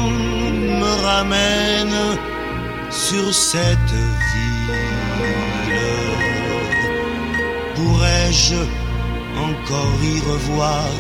me 0.81 1.05
ramène 1.05 2.17
sur 2.89 3.33
cette 3.33 3.95
ville, 4.33 4.73
pourrais-je 7.75 8.61
encore 9.47 9.99
y 10.03 10.19
revoir 10.31 10.91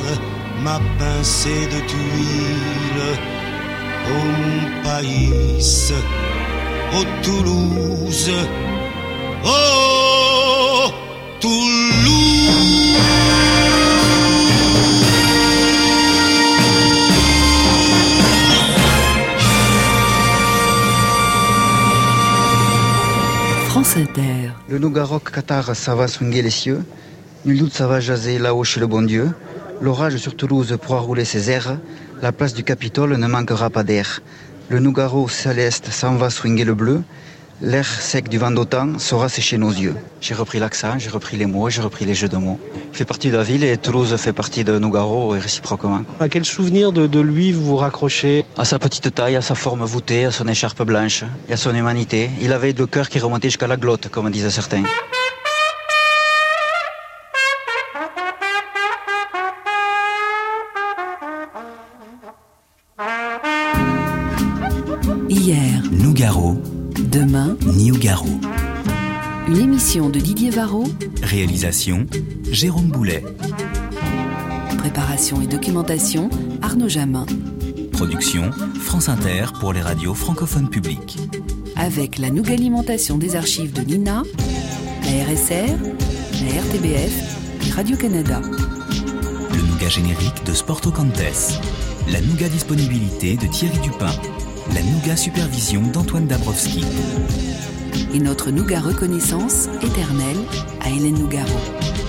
ma 0.63 0.79
pincée 0.97 1.67
de 1.73 1.79
tuiles 1.91 3.17
mon 4.07 4.83
pays, 4.83 5.59
oh 6.95 7.05
Toulouse, 7.21 8.31
oh 9.45 9.72
Le 24.73 24.79
Nougaroc 24.79 25.29
Qatar, 25.29 25.75
ça 25.75 25.93
va 25.93 26.07
swinguer 26.07 26.41
les 26.41 26.49
cieux. 26.49 26.83
Nul 27.45 27.59
doute, 27.59 27.73
ça 27.73 27.85
va 27.85 27.99
jaser 27.99 28.39
là-haut 28.39 28.63
chez 28.63 28.79
le 28.79 28.87
bon 28.87 29.03
Dieu. 29.03 29.29
L'orage 29.81 30.17
sur 30.17 30.35
Toulouse 30.35 30.75
pourra 30.81 30.99
rouler 30.99 31.25
ses 31.25 31.51
airs. 31.51 31.77
La 32.23 32.31
place 32.31 32.55
du 32.55 32.63
Capitole 32.63 33.15
ne 33.15 33.27
manquera 33.27 33.69
pas 33.69 33.83
d'air. 33.83 34.23
Le 34.69 34.79
Nougaro 34.79 35.29
céleste 35.29 35.91
s'en 35.91 36.15
va 36.15 36.31
swinguer 36.31 36.63
le 36.63 36.73
bleu. 36.73 37.03
L'air 37.61 37.85
sec 37.85 38.27
du 38.27 38.37
vent 38.37 38.51
d'automne 38.51 38.99
saura 38.99 39.29
sécher 39.29 39.57
nos 39.57 39.71
yeux. 39.71 39.95
J'ai 40.19 40.33
repris 40.33 40.59
l'accent, 40.59 40.99
j'ai 40.99 41.09
repris 41.09 41.37
les 41.37 41.45
mots, 41.45 41.69
j'ai 41.69 41.81
repris 41.81 42.03
les 42.03 42.13
jeux 42.13 42.27
de 42.27 42.35
mots. 42.35 42.59
Il 42.91 42.97
fait 42.97 43.05
partie 43.05 43.29
de 43.31 43.37
la 43.37 43.43
ville 43.43 43.63
et 43.63 43.77
Toulouse 43.77 44.13
fait 44.17 44.33
partie 44.33 44.63
de 44.63 44.77
Nougaro 44.79 45.35
et 45.35 45.39
réciproquement. 45.39 46.01
À 46.19 46.27
quel 46.27 46.43
souvenir 46.43 46.91
de, 46.91 47.07
de 47.07 47.19
lui 47.21 47.51
vous 47.53 47.63
vous 47.63 47.77
raccrochez? 47.77 48.43
À 48.57 48.65
sa 48.65 48.79
petite 48.79 49.15
taille, 49.15 49.37
à 49.37 49.41
sa 49.41 49.55
forme 49.55 49.85
voûtée, 49.85 50.25
à 50.25 50.31
son 50.31 50.47
écharpe 50.47 50.83
blanche 50.83 51.23
et 51.47 51.53
à 51.53 51.57
son 51.57 51.73
humanité. 51.73 52.29
Il 52.41 52.51
avait 52.51 52.73
le 52.73 52.85
cœur 52.85 53.07
qui 53.07 53.19
remontait 53.19 53.47
jusqu'à 53.49 53.67
la 53.67 53.77
glotte, 53.77 54.09
comme 54.09 54.29
disaient 54.29 54.49
certains. 54.49 54.83
Hier, 65.29 65.81
Nougaro, 65.91 66.57
demain, 66.99 67.57
Niugaro. 67.65 68.27
une 69.47 69.57
émission 69.57 70.09
de 70.09 70.19
Didier 70.19 70.49
Varro, 70.49 70.85
Réalisation, 71.21 72.05
Jérôme 72.51 72.87
Boulet. 72.89 73.23
préparation 74.77 75.41
et 75.41 75.47
documentation, 75.47 76.29
Arnaud 76.61 76.89
Jamin, 76.89 77.25
Production, 77.91 78.51
France 78.79 79.09
Inter 79.09 79.45
pour 79.59 79.73
les 79.73 79.81
radios 79.81 80.13
francophones 80.13 80.69
publiques. 80.69 81.17
avec 81.75 82.17
la 82.19 82.29
nouvelle 82.29 82.59
alimentation 82.59 83.17
des 83.17 83.35
archives 83.35 83.73
de 83.73 83.81
l'INA, 83.81 84.23
la 85.03 85.23
RSR, 85.25 85.73
la 86.45 86.61
RTBF 86.61 87.67
et 87.67 87.71
Radio-Canada. 87.71 88.41
Le 89.51 89.61
Nougat 89.71 89.89
générique 89.89 90.45
de 90.45 90.53
Sporto 90.53 90.91
Cantes. 90.91 91.59
La 92.11 92.21
Nougat 92.21 92.49
disponibilité 92.49 93.35
de 93.37 93.47
Thierry 93.47 93.79
Dupin. 93.79 94.11
La 94.73 94.81
Nougat 94.81 95.15
supervision 95.15 95.81
d'Antoine 95.81 96.25
Dabrowski. 96.25 96.83
Et 98.13 98.19
notre 98.19 98.49
Nougat 98.49 98.79
reconnaissance 98.79 99.67
éternelle 99.83 100.37
à 100.81 100.89
Hélène 100.89 101.19
Nougaro. 101.19 102.02